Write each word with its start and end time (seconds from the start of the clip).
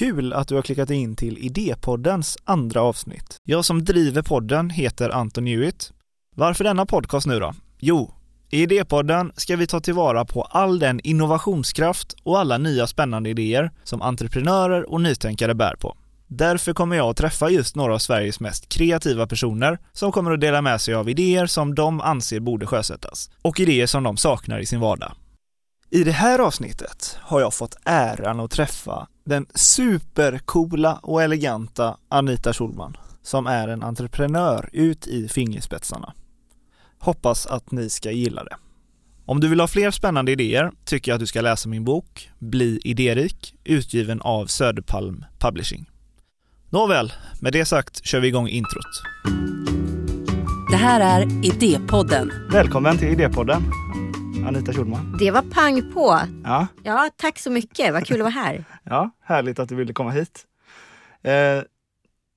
Kul 0.00 0.32
att 0.32 0.48
du 0.48 0.54
har 0.54 0.62
klickat 0.62 0.90
in 0.90 1.16
till 1.16 1.38
Idépoddens 1.38 2.38
andra 2.44 2.82
avsnitt. 2.82 3.36
Jag 3.44 3.64
som 3.64 3.84
driver 3.84 4.22
podden 4.22 4.70
heter 4.70 5.10
Anton 5.10 5.46
Hewitt. 5.46 5.92
Varför 6.36 6.64
denna 6.64 6.86
podcast 6.86 7.26
nu 7.26 7.40
då? 7.40 7.54
Jo, 7.80 8.14
i 8.50 8.62
Idépodden 8.62 9.32
ska 9.36 9.56
vi 9.56 9.66
ta 9.66 9.80
tillvara 9.80 10.24
på 10.24 10.42
all 10.42 10.78
den 10.78 11.00
innovationskraft 11.04 12.16
och 12.22 12.38
alla 12.38 12.58
nya 12.58 12.86
spännande 12.86 13.30
idéer 13.30 13.70
som 13.84 14.02
entreprenörer 14.02 14.90
och 14.90 15.00
nytänkare 15.00 15.54
bär 15.54 15.76
på. 15.76 15.96
Därför 16.26 16.72
kommer 16.72 16.96
jag 16.96 17.10
att 17.10 17.16
träffa 17.16 17.50
just 17.50 17.76
några 17.76 17.94
av 17.94 17.98
Sveriges 17.98 18.40
mest 18.40 18.68
kreativa 18.68 19.26
personer 19.26 19.78
som 19.92 20.12
kommer 20.12 20.32
att 20.32 20.40
dela 20.40 20.62
med 20.62 20.80
sig 20.80 20.94
av 20.94 21.08
idéer 21.08 21.46
som 21.46 21.74
de 21.74 22.00
anser 22.00 22.40
borde 22.40 22.66
sjösättas 22.66 23.30
och 23.42 23.60
idéer 23.60 23.86
som 23.86 24.02
de 24.02 24.16
saknar 24.16 24.58
i 24.58 24.66
sin 24.66 24.80
vardag. 24.80 25.12
I 25.92 26.04
det 26.04 26.12
här 26.12 26.38
avsnittet 26.38 27.18
har 27.20 27.40
jag 27.40 27.54
fått 27.54 27.76
äran 27.84 28.40
att 28.40 28.50
träffa 28.50 29.08
den 29.24 29.46
supercoola 29.54 31.00
och 31.02 31.22
eleganta 31.22 31.96
Anita 32.08 32.52
Schulman 32.52 32.96
som 33.22 33.46
är 33.46 33.68
en 33.68 33.82
entreprenör 33.82 34.70
ut 34.72 35.06
i 35.06 35.28
fingerspetsarna. 35.28 36.14
Hoppas 36.98 37.46
att 37.46 37.70
ni 37.70 37.90
ska 37.90 38.10
gilla 38.10 38.44
det. 38.44 38.56
Om 39.26 39.40
du 39.40 39.48
vill 39.48 39.60
ha 39.60 39.68
fler 39.68 39.90
spännande 39.90 40.32
idéer 40.32 40.72
tycker 40.84 41.10
jag 41.10 41.14
att 41.16 41.20
du 41.20 41.26
ska 41.26 41.40
läsa 41.40 41.68
min 41.68 41.84
bok 41.84 42.30
Bli 42.38 42.80
idérik 42.84 43.54
utgiven 43.64 44.20
av 44.20 44.46
Söderpalm 44.46 45.24
Publishing. 45.38 45.90
Nåväl, 46.68 47.12
med 47.40 47.52
det 47.52 47.64
sagt 47.64 48.04
kör 48.04 48.20
vi 48.20 48.28
igång 48.28 48.48
introt. 48.48 49.02
Det 50.70 50.76
här 50.76 51.00
är 51.22 51.46
Idépodden. 51.46 52.32
Välkommen 52.52 52.98
till 52.98 53.08
Idépodden, 53.08 53.62
Anita 54.46 54.72
Schulman. 54.72 55.16
Det 55.18 55.30
var 55.30 55.42
pang 55.42 55.92
på. 55.92 56.20
Ja, 56.44 56.66
Ja, 56.84 57.10
tack 57.16 57.38
så 57.38 57.50
mycket. 57.50 57.92
Vad 57.92 58.06
kul 58.06 58.16
att 58.16 58.34
vara 58.34 58.44
här. 58.44 58.64
ja, 58.84 59.10
härligt 59.24 59.58
att 59.58 59.68
du 59.68 59.74
ville 59.74 59.92
komma 59.92 60.10
hit. 60.10 60.46
Eh, 61.22 61.62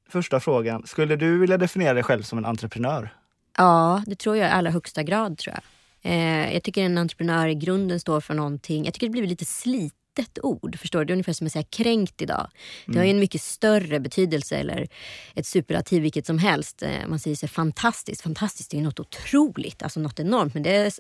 första 0.10 0.40
frågan, 0.40 0.88
skulle 0.88 1.16
du 1.16 1.38
vilja 1.40 1.58
definiera 1.58 1.94
dig 1.94 2.04
själv 2.04 2.22
som 2.24 2.38
en 2.38 2.46
entreprenör? 2.46 3.14
Ja, 3.58 4.04
det 4.08 4.16
tror 4.16 4.38
jag 4.38 4.48
i 4.48 4.52
allra 4.52 4.72
högsta 4.72 5.04
grad. 5.04 5.38
tror 5.38 5.56
jag. 5.56 5.64
Eh, 6.12 6.54
jag 6.54 6.64
tycker 6.64 6.82
en 6.84 6.98
entreprenör 6.98 7.48
i 7.48 7.56
grunden 7.56 8.00
står 8.00 8.22
för 8.22 8.34
någonting. 8.34 8.86
Jag 8.86 8.94
tycker 8.94 9.08
det 9.08 9.12
blir 9.12 9.28
lite 9.28 9.46
slitet 9.46 10.40
ord. 10.44 10.80
Förstår 10.80 11.00
du? 11.00 11.06
Det 11.06 11.12
är 11.12 11.16
ungefär 11.16 11.34
som 11.34 11.48
att 11.48 11.54
säga 11.54 11.64
kränkt 11.70 12.22
idag. 12.22 12.48
Det 12.86 12.98
har 12.98 13.06
ju 13.06 13.12
en 13.12 13.20
mycket 13.20 13.42
större 13.42 14.00
betydelse 14.00 14.58
eller 14.58 14.88
ett 15.36 15.46
superlativ 15.46 16.02
vilket 16.02 16.26
som 16.26 16.38
helst. 16.38 16.84
Eh, 16.84 16.90
man 17.08 17.20
säger 17.20 17.36
sig 17.36 17.50
fantastiskt. 17.50 18.22
Fantastiskt 18.22 18.74
är 18.74 18.78
ju 18.78 18.84
något 18.84 19.00
otroligt, 19.00 19.84
alltså 19.84 20.00
något 20.00 20.20
enormt. 20.20 20.54
Men 20.54 20.64
det 20.64 21.00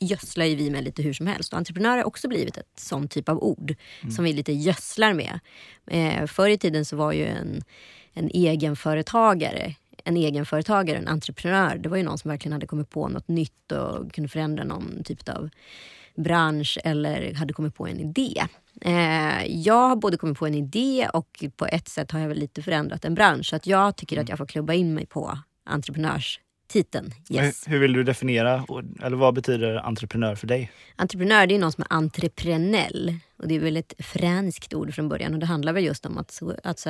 gödslar 0.00 0.44
ju 0.44 0.54
vi 0.54 0.70
med 0.70 0.84
lite 0.84 1.02
hur 1.02 1.12
som 1.12 1.26
helst. 1.26 1.52
Och 1.52 1.58
entreprenör 1.58 1.96
har 1.96 2.04
också 2.04 2.28
blivit 2.28 2.56
ett 2.56 2.80
sån 2.80 3.08
typ 3.08 3.28
av 3.28 3.42
ord 3.42 3.74
som 4.16 4.24
vi 4.24 4.32
lite 4.32 4.52
gödslar 4.52 5.12
med. 5.12 5.40
Eh, 5.86 6.26
förr 6.26 6.48
i 6.48 6.58
tiden 6.58 6.84
så 6.84 6.96
var 6.96 7.12
ju 7.12 7.26
en, 7.26 7.62
en 8.12 8.30
egenföretagare 8.34 9.74
en 10.06 10.16
egenföretagare, 10.16 10.98
en 10.98 11.08
entreprenör, 11.08 11.76
det 11.76 11.88
var 11.88 11.96
ju 11.96 12.02
någon 12.02 12.18
som 12.18 12.30
verkligen 12.30 12.52
hade 12.52 12.66
kommit 12.66 12.90
på 12.90 13.08
något 13.08 13.28
nytt 13.28 13.72
och 13.72 14.12
kunde 14.12 14.28
förändra 14.28 14.64
någon 14.64 15.04
typ 15.04 15.28
av 15.28 15.50
bransch 16.16 16.78
eller 16.84 17.34
hade 17.34 17.52
kommit 17.52 17.74
på 17.74 17.86
en 17.86 18.00
idé. 18.00 18.42
Eh, 18.80 19.46
jag 19.46 19.88
har 19.88 19.96
både 19.96 20.16
kommit 20.16 20.38
på 20.38 20.46
en 20.46 20.54
idé 20.54 21.08
och 21.12 21.44
på 21.56 21.66
ett 21.66 21.88
sätt 21.88 22.10
har 22.10 22.20
jag 22.20 22.28
väl 22.28 22.38
lite 22.38 22.62
förändrat 22.62 23.04
en 23.04 23.14
bransch. 23.14 23.46
Så 23.46 23.56
att 23.56 23.66
jag 23.66 23.96
tycker 23.96 24.20
att 24.20 24.28
jag 24.28 24.38
får 24.38 24.46
klubba 24.46 24.74
in 24.74 24.94
mig 24.94 25.06
på 25.06 25.38
entreprenörstiteln. 26.66 27.14
Yes. 27.30 27.64
Hur, 27.68 27.78
vill 27.78 27.92
du 27.92 28.02
definiera, 28.02 28.64
eller 29.02 29.16
vad 29.16 29.34
betyder 29.34 29.76
entreprenör 29.76 30.34
för 30.34 30.46
dig? 30.46 30.70
Entreprenör 30.96 31.46
det 31.46 31.54
är 31.54 31.58
någon 31.58 31.72
som 31.72 31.84
är 31.90 31.96
entreprenell. 31.96 33.18
Och 33.38 33.48
det 33.48 33.54
är 33.54 33.60
väl 33.60 33.76
ett 33.76 33.94
franskt 33.98 34.74
ord 34.74 34.94
från 34.94 35.08
början 35.08 35.34
och 35.34 35.38
det 35.40 35.46
handlar 35.46 35.72
väl 35.72 35.84
just 35.84 36.06
om 36.06 36.18
att, 36.18 36.42
att 36.64 36.86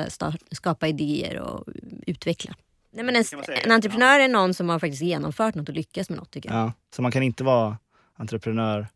skapa 0.51 0.87
idéer 0.87 1.39
och 1.39 1.63
utveckla. 2.07 2.55
Nej, 2.91 3.05
men 3.05 3.15
en, 3.15 3.23
en 3.63 3.71
entreprenör 3.71 4.19
är 4.19 4.27
någon 4.27 4.53
som 4.53 4.69
har 4.69 4.79
faktiskt 4.79 5.03
genomfört 5.03 5.55
något 5.55 5.69
och 5.69 5.75
lyckats 5.75 6.09
med 6.09 6.19
något 6.19 6.31
tycker 6.31 6.49
jag. 6.49 6.57
Ja, 6.57 6.73
så 6.95 7.01
man 7.01 7.11
kan 7.11 7.23
inte 7.23 7.43
vara 7.43 7.77
entreprenör 8.15 8.87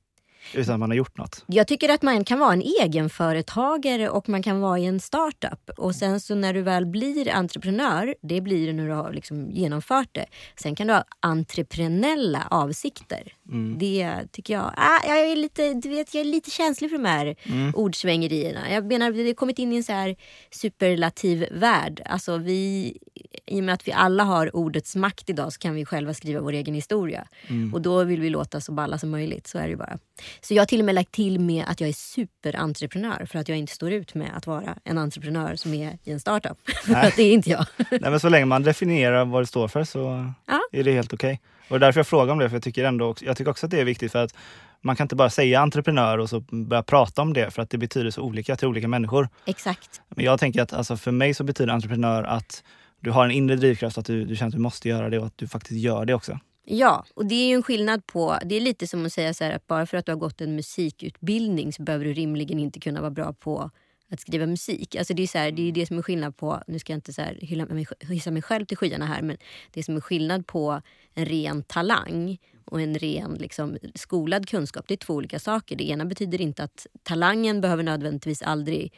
utan 0.53 0.73
att 0.73 0.79
man 0.79 0.89
har 0.89 0.97
gjort 0.97 1.17
något? 1.17 1.43
Jag 1.47 1.67
tycker 1.67 1.89
att 1.89 2.01
man 2.01 2.23
kan 2.23 2.39
vara 2.39 2.53
en 2.53 2.61
egenföretagare 2.61 4.09
och 4.09 4.29
man 4.29 4.43
kan 4.43 4.59
vara 4.61 4.79
i 4.79 4.85
en 4.85 4.99
startup. 4.99 5.69
Och 5.77 5.95
sen 5.95 6.19
så 6.19 6.35
när 6.35 6.53
du 6.53 6.61
väl 6.61 6.85
blir 6.85 7.29
entreprenör, 7.29 8.15
det 8.21 8.41
blir 8.41 8.67
du 8.67 8.73
när 8.73 8.87
du 8.87 8.93
har 8.93 9.13
liksom 9.13 9.51
genomfört 9.51 10.09
det. 10.11 10.25
Sen 10.55 10.75
kan 10.75 10.87
du 10.87 10.93
ha 10.93 11.03
entreprenella 11.19 12.47
avsikter. 12.51 13.33
Det 13.77 14.17
tycker 14.31 14.53
jag. 14.53 14.73
Ah, 14.77 15.07
jag, 15.07 15.19
är 15.19 15.35
lite, 15.35 15.73
du 15.73 15.89
vet, 15.89 16.13
jag 16.13 16.21
är 16.21 16.25
lite 16.25 16.51
känslig 16.51 16.89
för 16.89 16.97
de 16.97 17.05
här 17.05 17.35
ordsvängerierna. 17.75 18.71
Jag 18.71 18.85
menar, 18.85 19.11
vi 19.11 19.27
har 19.27 19.33
kommit 19.33 19.59
in 19.59 19.73
i 19.73 19.75
en 19.75 19.83
så 19.83 19.91
här 19.91 20.15
superlativ 20.51 21.45
värld. 21.51 22.01
Alltså 22.05 22.37
vi, 22.37 22.97
I 23.45 23.59
och 23.59 23.63
med 23.63 23.73
att 23.73 23.87
vi 23.87 23.91
alla 23.91 24.23
har 24.23 24.55
ordets 24.55 24.95
makt 24.95 25.29
idag 25.29 25.53
så 25.53 25.59
kan 25.59 25.75
vi 25.75 25.85
själva 25.85 26.13
skriva 26.13 26.41
vår 26.41 26.53
egen 26.53 26.73
historia. 26.75 27.27
Och 27.73 27.81
då 27.81 28.03
vill 28.03 28.21
vi 28.21 28.29
låta 28.29 28.61
så 28.61 28.71
balla 28.71 28.97
som 28.97 29.09
möjligt. 29.09 29.47
Så 29.47 29.57
är 29.57 29.69
det 29.69 29.75
bara. 29.75 29.97
Så 30.41 30.53
jag 30.53 30.61
har 30.61 30.65
till 30.65 30.79
och 30.79 30.85
med 30.85 30.95
lagt 30.95 31.11
till 31.11 31.39
med 31.39 31.65
att 31.67 31.79
jag 31.81 31.89
är 31.89 31.93
superentreprenör 31.93 33.25
för 33.25 33.39
att 33.39 33.49
jag 33.49 33.57
inte 33.57 33.73
står 33.73 33.91
ut 33.91 34.13
med 34.15 34.29
att 34.37 34.47
vara 34.47 34.75
en 34.83 34.97
entreprenör 34.97 35.55
som 35.55 35.73
är 35.73 35.97
i 36.03 36.11
en 36.11 36.19
startup. 36.19 36.57
för 36.85 36.93
att 36.93 37.15
det 37.15 37.23
är 37.23 37.33
inte 37.33 37.49
jag. 37.49 37.65
Nej, 37.91 37.99
men 38.11 38.19
så 38.19 38.29
länge 38.29 38.45
man 38.45 38.63
definierar 38.63 39.25
vad 39.25 39.41
det 39.41 39.47
står 39.47 39.67
för 39.67 39.83
så 39.83 40.33
Ja. 40.45 40.59
är 40.71 40.83
det 40.83 40.91
helt 40.93 41.13
okej. 41.13 41.39
Och 41.69 41.79
det 41.79 41.83
är 41.83 41.87
därför 41.87 41.99
jag 41.99 42.07
frågar 42.07 42.31
om 42.33 42.39
det, 42.39 42.49
för 42.49 42.55
jag 42.55 42.63
tycker, 42.63 42.83
ändå, 42.83 43.05
också- 43.05 43.25
jag 43.25 43.37
tycker 43.37 43.51
också 43.51 43.65
att 43.65 43.71
det 43.71 43.79
är 43.79 43.85
viktigt 43.85 44.11
för 44.11 44.23
att 44.23 44.35
man 44.81 44.95
kan 44.95 45.05
inte 45.05 45.15
bara 45.15 45.29
säga 45.29 45.59
entreprenör 45.61 46.17
och 46.17 46.29
så 46.29 46.39
börja 46.39 46.83
prata 46.83 47.21
om 47.21 47.33
det 47.33 47.51
för 47.51 47.61
att 47.61 47.69
det 47.69 47.77
betyder 47.77 48.11
så 48.11 48.21
olika 48.21 48.55
till 48.55 48.67
olika 48.67 48.87
människor. 48.87 49.29
Exakt. 49.45 50.01
Men 50.09 50.25
jag 50.25 50.39
tänker 50.39 50.61
att 50.61 50.73
alltså, 50.73 50.97
för 50.97 51.11
mig 51.11 51.33
så 51.33 51.43
betyder 51.43 51.73
entreprenör 51.73 52.23
att 52.23 52.63
du 53.01 53.11
har 53.11 53.25
en 53.25 53.31
inre 53.31 53.55
drivkraft, 53.55 53.97
att 53.97 54.05
du, 54.05 54.25
du 54.25 54.35
känner 54.35 54.47
att 54.47 54.55
du 54.55 54.59
måste 54.59 54.89
göra 54.89 55.09
det 55.09 55.19
och 55.19 55.25
att 55.25 55.37
du 55.37 55.47
faktiskt 55.47 55.79
gör 55.79 56.05
det 56.05 56.13
också. 56.13 56.39
Ja, 56.65 57.05
och 57.15 57.25
det 57.25 57.35
är 57.35 57.47
ju 57.47 57.55
en 57.55 57.63
skillnad 57.63 58.05
på... 58.07 58.37
Det 58.45 58.55
är 58.55 58.61
lite 58.61 58.87
som 58.87 59.05
att 59.05 59.13
säga 59.13 59.33
så 59.33 59.43
här 59.43 59.51
att 59.51 59.67
bara 59.67 59.85
för 59.85 59.97
att 59.97 60.05
du 60.05 60.11
har 60.11 60.19
gått 60.19 60.41
en 60.41 60.55
musikutbildning 60.55 61.73
så 61.73 61.83
behöver 61.83 62.05
du 62.05 62.13
rimligen 62.13 62.59
inte 62.59 62.79
kunna 62.79 63.01
vara 63.01 63.11
bra 63.11 63.33
på 63.33 63.71
att 64.11 64.19
skriva 64.19 64.45
musik. 64.45 64.95
Alltså 64.95 65.13
det 65.13 65.23
är 65.23 65.27
så 65.27 65.37
här, 65.37 65.51
det 65.51 65.67
är 65.67 65.71
det 65.71 65.85
som 65.85 65.97
är 65.97 66.01
skillnad 66.01 66.37
på, 66.37 66.63
nu 66.67 66.79
ska 66.79 66.93
jag 66.93 66.97
inte 66.97 67.13
så 67.13 67.21
här 67.21 67.37
hylla 67.41 67.65
mig, 67.65 67.85
hissa 67.99 68.31
mig 68.31 68.41
själv 68.41 68.65
till 68.65 68.77
skyarna 68.77 69.05
här, 69.05 69.21
men 69.21 69.37
det 69.71 69.83
som 69.83 69.95
är 69.95 70.01
skillnad 70.01 70.47
på 70.47 70.81
en 71.13 71.25
ren 71.25 71.63
talang 71.63 72.37
och 72.65 72.81
en 72.81 72.95
ren 72.95 73.33
liksom, 73.33 73.77
skolad 73.95 74.49
kunskap, 74.49 74.85
det 74.87 74.93
är 74.93 74.97
två 74.97 75.13
olika 75.13 75.39
saker. 75.39 75.75
Det 75.75 75.89
ena 75.89 76.05
betyder 76.05 76.41
inte 76.41 76.63
att 76.63 76.87
talangen 77.03 77.61
behöver 77.61 77.83
nödvändigtvis 77.83 78.41
aldrig 78.41 78.93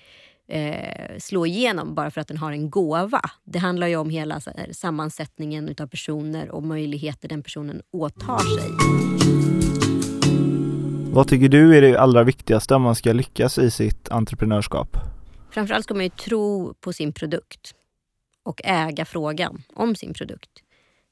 eh, 0.48 1.18
slå 1.20 1.46
igenom 1.46 1.96
bara 1.96 2.12
för 2.12 2.22
att 2.22 2.28
den 2.28 2.38
har 2.38 2.52
en 2.52 2.70
gåva. 2.70 3.22
Det 3.44 3.60
handlar 3.60 3.88
ju 3.88 3.96
om 3.96 4.10
hela 4.10 4.42
här, 4.46 4.68
sammansättningen 4.72 5.70
utav 5.70 5.88
personer 5.88 6.52
och 6.52 6.64
möjligheter 6.64 7.30
den 7.30 7.44
personen 7.44 7.82
åtar 7.92 8.40
sig. 8.40 8.70
Vad 11.14 11.28
tycker 11.28 11.50
du 11.50 11.78
är 11.78 11.82
det 11.82 11.98
allra 11.98 12.24
viktigaste 12.24 12.76
om 12.76 12.82
man 12.82 12.96
ska 12.96 13.14
lyckas 13.14 13.58
i 13.58 13.72
sitt 13.72 14.10
entreprenörskap? 14.10 14.98
Framförallt 15.52 15.84
ska 15.84 15.94
man 15.94 16.04
ju 16.04 16.10
tro 16.10 16.74
på 16.74 16.94
sin 16.94 17.14
produkt 17.14 17.74
och 18.44 18.62
äga 18.64 19.06
frågan 19.06 19.64
om 19.74 19.96
sin 19.96 20.14
produkt. 20.14 20.50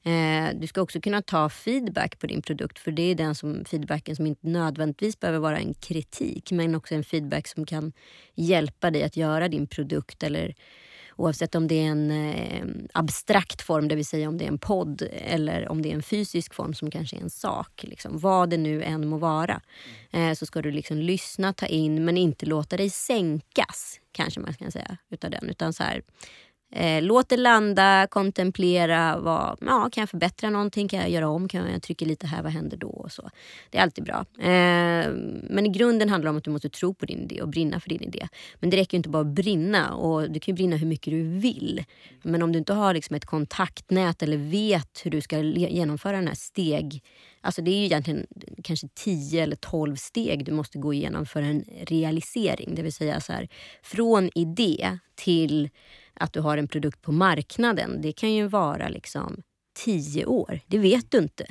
Eh, 0.04 0.48
du 0.54 0.66
ska 0.66 0.82
också 0.82 1.00
kunna 1.00 1.22
ta 1.22 1.48
feedback 1.48 2.18
på 2.18 2.26
din 2.26 2.42
produkt 2.42 2.78
för 2.78 2.90
det 2.90 3.02
är 3.02 3.14
den 3.14 3.34
som, 3.34 3.64
feedbacken 3.64 4.16
som 4.16 4.26
inte 4.26 4.48
nödvändigtvis 4.48 5.20
behöver 5.20 5.38
vara 5.38 5.58
en 5.58 5.74
kritik 5.74 6.52
men 6.52 6.74
också 6.74 6.94
en 6.94 7.04
feedback 7.04 7.48
som 7.48 7.66
kan 7.66 7.92
hjälpa 8.34 8.90
dig 8.90 9.02
att 9.02 9.16
göra 9.16 9.48
din 9.48 9.66
produkt 9.66 10.22
eller 10.22 10.54
oavsett 11.16 11.54
om 11.54 11.68
det 11.68 11.74
är 11.74 11.86
en 11.86 12.10
eh, 12.10 12.64
abstrakt 12.92 13.62
form, 13.62 13.88
det 13.88 13.94
vill 13.94 14.06
säga 14.06 14.28
om 14.28 14.38
det 14.38 14.44
är 14.44 14.48
en 14.48 14.58
podd 14.58 15.02
eller 15.12 15.68
om 15.68 15.82
det 15.82 15.90
är 15.90 15.94
en 15.94 16.02
fysisk 16.02 16.54
form 16.54 16.74
som 16.74 16.90
kanske 16.90 17.16
är 17.16 17.20
en 17.20 17.30
sak. 17.30 17.82
Liksom. 17.82 18.18
Vad 18.18 18.50
det 18.50 18.56
nu 18.56 18.82
än 18.82 19.08
må 19.08 19.18
vara. 19.18 19.60
Eh, 20.10 20.32
så 20.32 20.46
ska 20.46 20.62
du 20.62 20.70
liksom 20.70 20.96
lyssna, 20.96 21.52
ta 21.52 21.66
in 21.66 22.04
men 22.04 22.16
inte 22.16 22.46
låta 22.46 22.76
dig 22.76 22.90
sänkas 22.90 24.00
kanske 24.12 24.40
man 24.40 24.54
kan 24.54 24.72
säga 24.72 24.96
utav 25.10 25.30
den. 25.30 25.48
Utan 25.50 25.72
så 25.72 25.82
här, 25.82 26.02
Eh, 26.72 27.02
låt 27.02 27.28
det 27.28 27.36
landa, 27.36 28.06
kontemplera. 28.10 29.18
Vad, 29.18 29.58
ja, 29.60 29.88
kan 29.92 30.02
jag 30.02 30.10
förbättra 30.10 30.50
någonting? 30.50 30.88
Kan 30.88 31.00
jag 31.00 31.10
göra 31.10 31.28
om? 31.28 31.48
Kan 31.48 31.72
jag 31.72 31.82
trycka 31.82 32.04
lite 32.04 32.26
här? 32.26 32.42
Vad 32.42 32.52
händer 32.52 32.76
då? 32.76 32.88
Och 32.88 33.12
så. 33.12 33.30
Det 33.70 33.78
är 33.78 33.82
alltid 33.82 34.04
bra. 34.04 34.24
Eh, 34.38 35.10
men 35.50 35.66
i 35.66 35.68
grunden 35.68 36.08
handlar 36.08 36.26
det 36.26 36.30
om 36.30 36.36
att 36.36 36.44
du 36.44 36.50
måste 36.50 36.68
tro 36.68 36.94
på 36.94 37.06
din 37.06 37.22
idé 37.22 37.42
och 37.42 37.48
brinna 37.48 37.80
för 37.80 37.88
din 37.88 38.02
idé. 38.02 38.28
Men 38.60 38.70
det 38.70 38.76
räcker 38.76 38.94
ju 38.94 38.96
inte 38.96 39.08
bara 39.08 39.20
att 39.20 39.34
brinna. 39.34 39.94
Och 39.94 40.30
du 40.30 40.40
kan 40.40 40.52
ju 40.52 40.56
brinna 40.56 40.76
hur 40.76 40.86
mycket 40.86 41.10
du 41.10 41.22
vill. 41.22 41.84
Men 42.22 42.42
om 42.42 42.52
du 42.52 42.58
inte 42.58 42.72
har 42.72 42.94
liksom 42.94 43.16
ett 43.16 43.26
kontaktnät 43.26 44.22
eller 44.22 44.36
vet 44.36 45.00
hur 45.04 45.10
du 45.10 45.20
ska 45.20 45.38
genomföra 45.38 46.16
den 46.16 46.28
här 46.28 46.34
steg... 46.34 47.02
Alltså 47.44 47.62
det 47.62 47.70
är 47.70 47.78
ju 47.78 47.84
egentligen 47.84 48.26
kanske 48.64 48.88
10 48.94 49.42
eller 49.42 49.56
12 49.56 49.96
steg 49.96 50.44
du 50.44 50.52
måste 50.52 50.78
gå 50.78 50.92
igenom 50.94 51.26
för 51.26 51.42
en 51.42 51.64
realisering. 51.80 52.74
Det 52.74 52.82
vill 52.82 52.92
säga 52.92 53.20
så 53.20 53.32
här, 53.32 53.48
från 53.82 54.30
idé 54.34 54.98
till 55.14 55.70
att 56.14 56.32
du 56.32 56.40
har 56.40 56.56
en 56.56 56.68
produkt 56.68 57.02
på 57.02 57.12
marknaden. 57.12 58.02
Det 58.02 58.12
kan 58.12 58.32
ju 58.32 58.46
vara 58.46 58.88
liksom 58.88 59.42
tio 59.84 60.26
år. 60.26 60.60
Det 60.66 60.78
vet 60.78 61.10
du 61.10 61.18
inte 61.18 61.46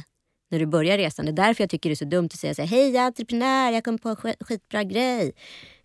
när 0.51 0.59
du 0.59 0.65
börjar 0.65 0.97
resan. 0.97 1.25
Det 1.25 1.31
är 1.31 1.45
därför 1.47 1.63
jag 1.63 1.69
tycker 1.69 1.89
det 1.89 1.93
är 1.93 1.95
så 1.95 2.05
dumt 2.05 2.25
att 2.25 2.39
säga 2.39 2.55
så 2.55 2.61
här, 2.61 2.69
hej 2.69 2.89
jag 2.89 3.03
är 3.03 3.07
entreprenör, 3.07 3.71
jag 3.71 3.83
kom 3.83 3.97
på 3.97 4.09
en 4.09 4.15
skitbra 4.39 4.83
grej. 4.83 5.31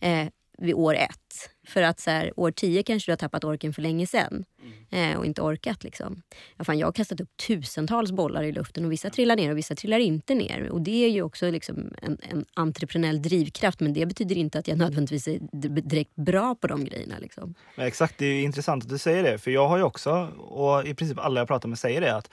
Eh, 0.00 0.26
vid 0.58 0.75
år 0.75 0.94
ett. 0.94 1.50
För 1.69 1.82
att 1.82 2.00
så 2.00 2.11
här, 2.11 2.32
år 2.37 2.50
tio 2.50 2.82
kanske 2.82 3.08
du 3.08 3.12
har 3.12 3.17
tappat 3.17 3.44
orken 3.44 3.73
för 3.73 3.82
länge 3.82 4.06
sedan 4.06 4.44
eh, 4.91 5.19
och 5.19 5.26
inte 5.26 5.43
orkat. 5.43 5.85
Liksom. 5.85 6.23
Ja, 6.56 6.64
fan, 6.64 6.79
jag 6.79 6.87
har 6.87 6.93
kastat 6.93 7.20
upp 7.20 7.37
tusentals 7.47 8.12
bollar 8.12 8.43
i 8.43 8.53
luften 8.53 8.85
och 8.85 8.93
vissa 8.93 9.11
trillar 9.11 9.37
ner 9.37 9.50
och 9.50 9.58
vissa 9.58 9.75
trillar 9.75 9.99
inte 9.99 10.35
ner. 10.35 10.70
Och 10.70 10.81
Det 10.81 11.05
är 11.05 11.08
ju 11.08 11.23
också 11.23 11.50
liksom 11.50 11.94
en, 12.03 12.19
en 12.31 12.44
entreprenell 12.55 13.23
drivkraft 13.23 13.81
men 13.81 13.93
det 13.93 14.06
betyder 14.06 14.37
inte 14.37 14.58
att 14.58 14.69
jag 14.69 14.79
nödvändigtvis 14.79 15.29
är 15.29 15.38
direkt 15.81 16.14
bra 16.14 16.55
på 16.55 16.67
de 16.67 16.85
grejerna. 16.85 17.14
Liksom. 17.19 17.55
Men 17.76 17.87
exakt, 17.87 18.19
det 18.19 18.26
är 18.26 18.43
intressant 18.43 18.85
att 18.85 18.91
du 18.91 18.99
säger 18.99 19.23
det. 19.23 19.38
För 19.38 19.50
jag 19.50 19.69
har 19.69 19.76
ju 19.76 19.82
också, 19.82 20.11
och 20.38 20.87
i 20.87 20.94
princip 20.94 21.19
alla 21.19 21.41
jag 21.41 21.49
pratar 21.49 21.69
med 21.69 21.79
säger 21.79 22.00
det, 22.00 22.17
att 22.17 22.31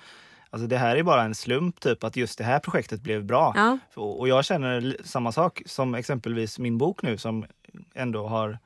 Alltså 0.53 0.67
det 0.67 0.77
här 0.77 0.95
är 0.95 1.03
bara 1.03 1.23
en 1.23 1.35
slump, 1.35 1.79
typ 1.79 2.03
att 2.03 2.15
just 2.15 2.37
det 2.37 2.43
här 2.43 2.59
projektet 2.59 3.01
blev 3.01 3.25
bra. 3.25 3.53
Ja. 3.55 3.77
Och 3.95 4.27
jag 4.27 4.45
känner 4.45 4.97
samma 5.03 5.31
sak 5.31 5.61
som 5.65 5.95
exempelvis 5.95 6.59
min 6.59 6.77
bok 6.77 7.01
nu 7.01 7.17
som 7.17 7.45
ändå 7.93 8.27
har 8.27 8.57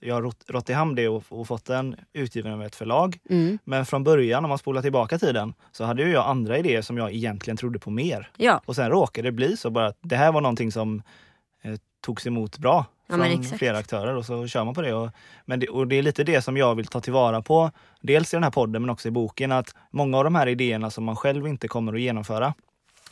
jag 0.00 0.14
har 0.14 0.32
rått 0.52 0.70
i 0.70 0.72
hamn 0.72 0.94
det 0.94 1.08
och, 1.08 1.24
och, 1.28 1.46
fått 1.46 1.64
den 1.64 1.96
utgiven 2.12 2.52
av 2.52 2.62
ett 2.62 2.76
förlag. 2.76 3.18
Mm. 3.30 3.58
Men 3.64 3.86
från 3.86 4.04
början, 4.04 4.44
om 4.44 4.48
man 4.48 4.58
spolar 4.58 4.82
tillbaka 4.82 5.18
tiden, 5.18 5.54
så 5.72 5.84
hade 5.84 6.08
jag 6.08 6.26
andra 6.26 6.58
idéer 6.58 6.82
som 6.82 6.98
jag 6.98 7.12
egentligen 7.12 7.56
trodde 7.56 7.78
på 7.78 7.90
mer. 7.90 8.30
Ja. 8.36 8.60
Och 8.64 8.76
sen 8.76 8.90
råkade 8.90 9.28
det 9.28 9.32
bli 9.32 9.56
så 9.56 9.70
bara 9.70 9.86
att 9.86 9.98
det 10.00 10.16
här 10.16 10.32
var 10.32 10.40
någonting 10.40 10.72
som 10.72 11.02
eh, 11.62 11.74
togs 12.00 12.26
emot 12.26 12.58
bra 12.58 12.84
Ja, 13.06 13.16
från 13.16 13.44
flera 13.44 13.78
aktörer 13.78 14.16
och 14.16 14.26
så 14.26 14.46
kör 14.46 14.64
man 14.64 14.74
på 14.74 14.82
det. 14.82 14.94
Och, 14.94 15.10
men 15.44 15.60
det, 15.60 15.68
och 15.68 15.86
det 15.86 15.96
är 15.96 16.02
lite 16.02 16.24
det 16.24 16.42
som 16.42 16.56
jag 16.56 16.74
vill 16.74 16.86
ta 16.86 17.00
tillvara 17.00 17.42
på, 17.42 17.70
dels 18.00 18.34
i 18.34 18.36
den 18.36 18.44
här 18.44 18.50
podden 18.50 18.82
men 18.82 18.90
också 18.90 19.08
i 19.08 19.10
boken, 19.10 19.52
att 19.52 19.74
många 19.90 20.18
av 20.18 20.24
de 20.24 20.34
här 20.34 20.46
idéerna 20.46 20.90
som 20.90 21.04
man 21.04 21.16
själv 21.16 21.46
inte 21.46 21.68
kommer 21.68 21.92
att 21.94 22.00
genomföra, 22.00 22.54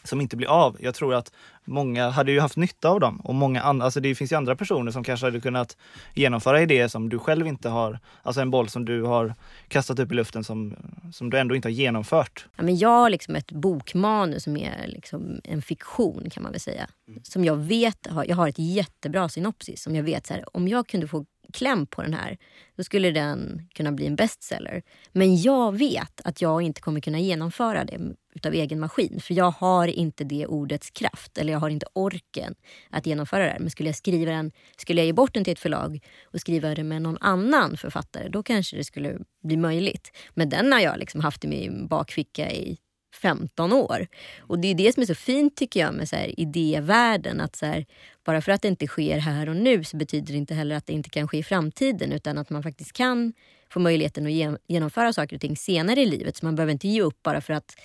som 0.05 0.21
inte 0.21 0.37
blir 0.37 0.49
av. 0.49 0.77
Jag 0.81 0.95
tror 0.95 1.15
att 1.15 1.33
många 1.65 2.11
hade 2.11 2.33
ju 2.33 2.41
haft 2.41 2.57
nytta 2.57 2.89
av 2.89 3.01
dem 3.01 3.21
och 3.21 3.35
många 3.35 3.63
andra, 3.63 3.85
alltså 3.85 4.01
det 4.01 4.15
finns 4.15 4.33
ju 4.33 4.37
andra 4.37 4.57
personer 4.57 4.93
som 4.93 5.05
kanske 5.05 5.27
hade 5.27 5.41
kunnat 5.41 5.77
genomföra 6.15 6.63
idéer 6.63 6.89
som 6.89 7.09
du 7.09 7.19
själv 7.19 7.47
inte 7.47 7.69
har, 7.69 7.99
alltså 8.23 8.41
en 8.41 8.51
boll 8.51 8.69
som 8.69 8.85
du 8.85 9.03
har 9.03 9.35
kastat 9.69 9.99
upp 9.99 10.13
i 10.13 10.15
luften 10.15 10.45
som, 10.45 10.77
som 11.13 11.31
du 11.31 11.39
ändå 11.39 11.57
inte 11.57 11.69
har 11.69 11.73
genomfört. 11.73 12.47
Ja, 12.57 12.63
men 12.63 12.77
jag 12.77 12.89
har 12.89 13.11
liksom 13.11 13.37
ett 13.37 13.53
bokmanus 13.53 14.43
som 14.43 14.57
är 14.57 14.87
liksom 14.87 15.41
en 15.45 15.63
fiktion 15.63 16.31
kan 16.31 16.43
man 16.43 16.53
väl 16.53 16.61
säga. 16.61 16.89
Som 17.23 17.45
jag 17.45 17.57
vet, 17.57 18.07
jag 18.27 18.37
har 18.37 18.49
ett 18.49 18.59
jättebra 18.59 19.29
synopsis 19.29 19.83
som 19.83 19.97
jag 19.97 20.03
vet 20.03 20.27
så 20.27 20.35
här, 20.35 20.57
om 20.57 20.69
jag 20.69 20.87
kunde 20.89 21.09
få 21.09 21.25
kläm 21.53 21.87
på 21.87 22.03
den 22.03 22.15
här, 22.15 22.39
då 22.77 22.85
skulle 22.85 23.11
den 23.11 23.69
kunna 23.75 23.93
bli 23.93 24.07
en 24.07 24.17
bestseller. 24.17 24.83
Men 25.13 25.37
jag 25.37 25.79
vet 25.79 26.21
att 26.25 26.43
jag 26.43 26.63
inte 26.63 26.81
kommer 26.81 27.01
kunna 27.01 27.19
genomföra 27.19 27.85
det 27.85 27.99
utav 28.35 28.55
egen 28.55 28.81
maskin. 28.81 29.21
För 29.21 29.35
jag 29.35 29.51
har 29.51 29.89
inte 29.89 30.25
det 30.25 30.47
ordets 30.47 30.91
kraft, 30.91 31.39
eller 31.39 31.53
jag 31.53 31.61
har 31.61 31.71
inte 31.71 31.87
orken 31.93 32.55
att 32.91 33.07
genomföra 33.07 33.45
det 33.45 33.51
här. 33.51 33.59
Men 33.59 33.71
skulle 33.71 33.89
jag 33.89 33.97
skriva 33.97 34.33
den, 34.33 34.53
skulle 34.77 35.01
jag 35.01 35.07
ge 35.07 35.13
bort 35.13 35.35
den 35.35 35.45
till 35.45 35.53
ett 35.53 35.59
förlag 35.59 36.01
och 36.25 36.41
skriva 36.41 36.75
det 36.75 36.85
med 36.85 37.03
någon 37.03 37.19
annan 37.21 37.77
författare, 37.77 38.29
då 38.29 38.43
kanske 38.43 38.77
det 38.77 38.85
skulle 38.85 39.19
bli 39.45 39.57
möjligt. 39.57 40.11
Men 40.35 40.49
den 40.49 40.73
har 40.73 40.81
jag 40.81 40.99
liksom 40.99 41.21
haft 41.21 41.45
i 41.45 41.49
min 41.49 41.87
bakficka 41.87 42.51
i 42.51 42.79
15 43.15 43.73
år. 43.73 44.07
Och 44.39 44.59
det 44.59 44.69
är 44.69 44.75
det 44.75 44.95
som 44.95 45.01
är 45.03 45.07
så 45.07 45.15
fint 45.15 45.57
tycker 45.57 45.81
jag 45.81 45.95
med 45.95 46.09
så 46.09 46.17
här, 46.17 46.41
idévärlden. 46.41 47.41
Att 47.41 47.57
så 47.57 47.67
här, 47.67 47.87
bara 48.25 48.43
för 48.43 48.53
att 48.53 48.63
det 48.63 48.69
inte 48.69 48.87
sker 48.87 49.19
här 49.19 49.49
och 49.49 49.57
nu 49.57 49.85
så 49.85 49.97
betyder 49.97 50.33
det 50.33 50.39
inte 50.39 50.55
heller 50.55 50.77
att 50.77 50.87
det 50.87 50.93
inte 50.93 51.11
kan 51.11 51.29
ske 51.29 51.39
i 51.39 51.43
framtiden. 51.43 52.13
Utan 52.13 52.39
att 52.39 52.51
man 52.51 52.63
faktiskt 52.63 52.93
kan 52.93 53.33
få 53.73 53.81
möjligheten 53.81 54.27
att 54.27 54.59
genomföra 54.67 55.13
saker 55.13 55.37
och 55.37 55.41
ting 55.41 55.57
senare 55.57 56.01
i 56.01 56.07
livet. 56.07 56.37
Så 56.37 56.47
man 56.47 56.57
behöver 56.57 56.73
inte 56.73 56.89
ge 56.89 57.03
upp 57.03 57.23
bara 57.23 57.41
för 57.41 57.53
att 57.53 57.77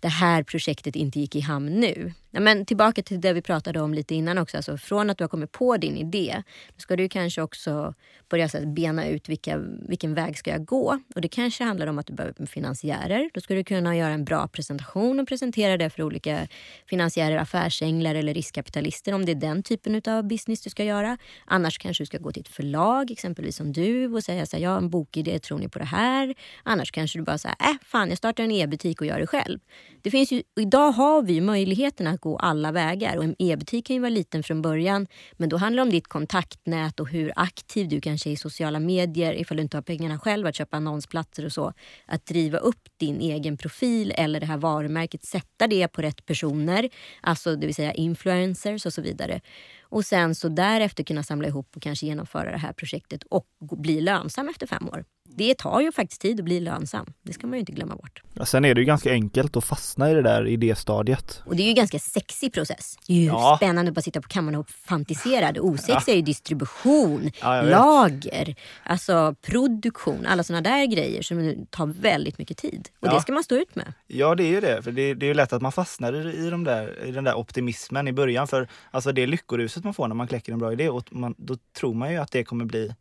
det 0.00 0.08
här 0.08 0.42
projektet 0.42 0.96
inte 0.96 1.20
gick 1.20 1.36
i 1.36 1.40
hamn 1.40 1.80
nu. 1.80 2.12
Ja, 2.30 2.40
men 2.40 2.66
tillbaka 2.66 3.02
till 3.02 3.20
det 3.20 3.32
vi 3.32 3.42
pratade 3.42 3.80
om 3.80 3.94
lite 3.94 4.14
innan 4.14 4.38
också. 4.38 4.56
Alltså, 4.56 4.78
från 4.78 5.10
att 5.10 5.18
du 5.18 5.24
har 5.24 5.28
kommit 5.28 5.52
på 5.52 5.76
din 5.76 5.96
idé, 5.96 6.42
då 6.76 6.80
ska 6.80 6.96
du 6.96 7.08
kanske 7.08 7.42
också 7.42 7.94
börja 8.28 8.48
så 8.48 8.58
här, 8.58 8.66
bena 8.66 9.08
ut 9.08 9.28
vilka, 9.28 9.58
vilken 9.88 10.14
väg 10.14 10.38
ska 10.38 10.50
jag 10.50 10.64
gå. 10.64 10.98
Och 11.14 11.20
det 11.20 11.28
kanske 11.28 11.64
handlar 11.64 11.86
om 11.86 11.98
att 11.98 12.06
du 12.06 12.12
behöver 12.12 12.46
finansiärer. 12.46 13.30
Då 13.34 13.40
ska 13.40 13.54
du 13.54 13.64
kunna 13.64 13.96
göra 13.96 14.12
en 14.12 14.24
bra 14.24 14.48
presentation 14.48 15.20
och 15.20 15.28
presentera 15.28 15.76
det 15.76 15.90
för 15.90 16.02
olika 16.02 16.48
finansiärer, 16.86 17.36
affärsänglar 17.36 18.14
eller 18.14 18.34
riskkapitalister 18.34 19.12
om 19.12 19.24
det 19.24 19.32
är 19.32 19.36
den 19.36 19.62
typen 19.62 19.75
av 20.08 20.28
business 20.28 20.60
du 20.60 20.70
ska 20.70 20.84
göra. 20.84 21.18
Annars 21.44 21.78
kanske 21.78 22.02
du 22.02 22.06
ska 22.06 22.18
gå 22.18 22.32
till 22.32 22.40
ett 22.40 22.48
förlag, 22.48 23.10
exempelvis 23.10 23.56
som 23.56 23.72
du 23.72 24.14
och 24.14 24.24
säga 24.24 24.46
så 24.46 24.56
här, 24.56 24.64
jag 24.64 24.70
har 24.70 24.78
en 24.78 24.90
bokidé, 24.90 25.38
tror 25.38 25.58
ni 25.58 25.68
på 25.68 25.78
det 25.78 25.84
här? 25.84 26.34
Annars 26.62 26.90
kanske 26.90 27.18
du 27.18 27.22
bara 27.22 27.38
säger, 27.38 27.56
äh 27.60 27.76
fan 27.82 28.08
jag 28.08 28.18
startar 28.18 28.44
en 28.44 28.52
e-butik 28.52 29.00
och 29.00 29.06
gör 29.06 29.20
det 29.20 29.26
själv. 29.26 29.58
Det 30.02 30.10
finns 30.10 30.32
ju, 30.32 30.42
idag 30.60 30.92
har 30.92 31.22
vi 31.22 31.40
möjligheten 31.40 32.06
att 32.06 32.20
gå 32.20 32.36
alla 32.36 32.72
vägar 32.72 33.16
och 33.16 33.24
en 33.24 33.34
e-butik 33.38 33.86
kan 33.86 33.96
ju 33.96 34.00
vara 34.00 34.10
liten 34.10 34.42
från 34.42 34.62
början 34.62 35.06
men 35.32 35.48
då 35.48 35.56
handlar 35.56 35.84
det 35.84 35.88
om 35.88 35.90
ditt 35.90 36.08
kontaktnät 36.08 37.00
och 37.00 37.08
hur 37.08 37.32
aktiv 37.36 37.88
du 37.88 38.00
kanske 38.00 38.30
är 38.30 38.32
i 38.32 38.36
sociala 38.36 38.80
medier 38.80 39.34
ifall 39.34 39.56
du 39.56 39.62
inte 39.62 39.76
har 39.76 39.82
pengarna 39.82 40.18
själv 40.18 40.46
att 40.46 40.54
köpa 40.54 40.76
annonsplatser 40.76 41.44
och 41.44 41.52
så. 41.52 41.72
Att 42.06 42.26
driva 42.26 42.58
upp 42.58 42.88
din 42.96 43.20
egen 43.20 43.56
profil 43.56 44.12
eller 44.16 44.40
det 44.40 44.46
här 44.46 44.56
varumärket, 44.56 45.24
sätta 45.24 45.66
det 45.66 45.88
på 45.88 46.02
rätt 46.02 46.26
personer, 46.26 46.88
alltså 47.20 47.56
det 47.56 47.66
vill 47.66 47.74
säga 47.74 47.92
influencers 47.92 48.86
och 48.86 48.92
så 48.92 49.02
vidare. 49.02 49.40
Och 49.80 50.04
sen 50.04 50.34
så 50.34 50.48
därefter 50.48 51.04
kunna 51.04 51.22
samla 51.22 51.48
ihop 51.48 51.76
och 51.76 51.82
kanske 51.82 52.06
genomföra 52.06 52.50
det 52.50 52.58
här 52.58 52.72
projektet 52.72 53.22
och 53.30 53.46
bli 53.60 54.00
lönsam 54.00 54.48
efter 54.48 54.66
fem 54.66 54.88
år. 54.88 55.04
Det 55.36 55.54
tar 55.58 55.80
ju 55.80 55.92
faktiskt 55.92 56.20
tid 56.20 56.38
att 56.40 56.44
bli 56.44 56.60
lönsam. 56.60 57.06
Det 57.22 57.32
ska 57.32 57.46
man 57.46 57.54
ju 57.54 57.60
inte 57.60 57.72
glömma 57.72 57.96
bort. 57.96 58.22
Ja, 58.34 58.44
sen 58.46 58.64
är 58.64 58.74
det 58.74 58.80
ju 58.80 58.84
ganska 58.84 59.10
enkelt 59.12 59.56
att 59.56 59.64
fastna 59.64 60.10
i 60.10 60.14
det 60.14 60.22
där 60.22 60.46
idéstadiet. 60.48 61.42
Och 61.46 61.56
det 61.56 61.62
är 61.62 61.64
ju 61.64 61.68
en 61.70 61.74
ganska 61.76 61.98
sexig 61.98 62.52
process. 62.52 62.98
Det 63.06 63.12
är 63.12 63.16
ju 63.16 63.24
Ja. 63.26 63.56
spännande 63.56 63.88
att 63.88 63.94
bara 63.94 64.00
sitta 64.02 64.20
på 64.20 64.28
kammaren 64.28 64.58
och 64.58 64.68
fantisera. 64.70 65.52
Det 65.52 65.60
osexiga 65.60 66.14
är 66.14 66.16
ju 66.16 66.22
distribution, 66.22 67.30
Ja, 67.40 67.62
lager, 67.62 68.54
alltså 68.84 69.34
produktion, 69.46 70.26
alla 70.26 70.42
såna 70.42 70.60
där 70.60 70.86
grejer 70.86 71.22
som 71.22 71.66
tar 71.70 71.86
väldigt 71.86 72.38
mycket 72.38 72.56
tid. 72.58 72.88
Och 73.00 73.08
Ja. 73.08 73.14
det 73.14 73.20
ska 73.20 73.32
man 73.32 73.44
stå 73.44 73.54
ut 73.54 73.74
med. 73.76 73.92
Ja, 74.06 74.34
det 74.34 74.42
är 74.44 74.48
ju 74.50 74.60
det. 74.60 74.82
För 74.82 74.92
det, 74.92 75.14
det 75.14 75.26
är 75.26 75.28
ju 75.28 75.34
lätt 75.34 75.52
att 75.52 75.62
man 75.62 75.72
fastnar 75.72 76.12
i, 76.12 76.46
i, 76.46 76.50
de 76.50 76.64
där, 76.64 77.04
i 77.04 77.10
den 77.10 77.24
där 77.24 77.34
optimismen 77.34 78.08
i 78.08 78.12
början. 78.12 78.48
För 78.48 78.68
alltså 78.90 79.12
det 79.12 79.26
lyckoruset 79.26 79.84
man 79.84 79.94
får 79.94 80.08
när 80.08 80.14
man 80.14 80.28
kläcker 80.28 80.52
en 80.52 80.58
bra 80.58 80.72
idé, 80.72 80.88
och 80.88 81.12
man, 81.14 81.34
då 81.38 81.56
tror 81.78 81.94
man 81.94 82.12
ju 82.12 82.18
att 82.18 82.32
det 82.32 82.44
kommer 82.44 82.64
bli 82.64 82.94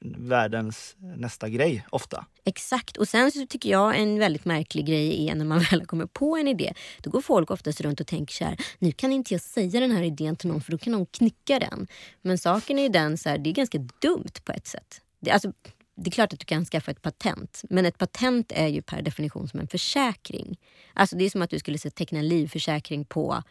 världens 0.00 0.96
nästa 0.98 1.48
grej 1.48 1.86
ofta. 1.90 2.26
Exakt. 2.44 2.96
Och 2.96 3.08
sen 3.08 3.32
så 3.32 3.46
tycker 3.46 3.70
jag 3.70 4.00
en 4.00 4.18
väldigt 4.18 4.44
märklig 4.44 4.86
grej 4.86 5.28
är 5.28 5.34
när 5.34 5.44
man 5.44 5.60
väl 5.70 5.86
kommer 5.86 6.06
på 6.06 6.36
en 6.36 6.48
idé. 6.48 6.74
Då 6.98 7.10
går 7.10 7.20
folk 7.20 7.50
oftast 7.50 7.80
runt 7.80 8.00
och 8.00 8.06
tänker 8.06 8.34
så 8.34 8.44
här, 8.44 8.56
nu 8.78 8.92
kan 8.92 9.12
inte 9.12 9.34
jag 9.34 9.40
säga 9.40 9.80
den 9.80 9.90
här 9.90 10.02
idén 10.02 10.36
till 10.36 10.48
någon 10.48 10.60
för 10.60 10.72
då 10.72 10.78
kan 10.78 10.92
någon 10.92 11.06
knicka 11.06 11.58
den. 11.58 11.86
Men 12.22 12.38
saken 12.38 12.78
är 12.78 12.82
ju 12.82 12.88
den, 12.88 13.18
så 13.18 13.28
här, 13.28 13.38
det 13.38 13.50
är 13.50 13.54
ganska 13.54 13.78
dumt 13.78 14.32
på 14.44 14.52
ett 14.52 14.66
sätt. 14.66 15.00
Det, 15.20 15.30
alltså, 15.30 15.52
det 15.96 16.08
är 16.08 16.12
klart 16.12 16.32
att 16.32 16.40
du 16.40 16.46
kan 16.46 16.64
skaffa 16.64 16.90
ett 16.90 17.02
patent, 17.02 17.62
men 17.70 17.86
ett 17.86 17.98
patent 17.98 18.52
är 18.52 18.68
ju 18.68 18.82
per 18.82 19.02
definition 19.02 19.48
som 19.48 19.60
en 19.60 19.68
försäkring. 19.68 20.58
Alltså 20.94 21.16
det 21.16 21.24
är 21.24 21.30
som 21.30 21.42
att 21.42 21.50
du 21.50 21.58
skulle 21.58 21.78
teckna 21.78 22.18
en 22.18 22.28
livförsäkring 22.28 23.04
på 23.04 23.42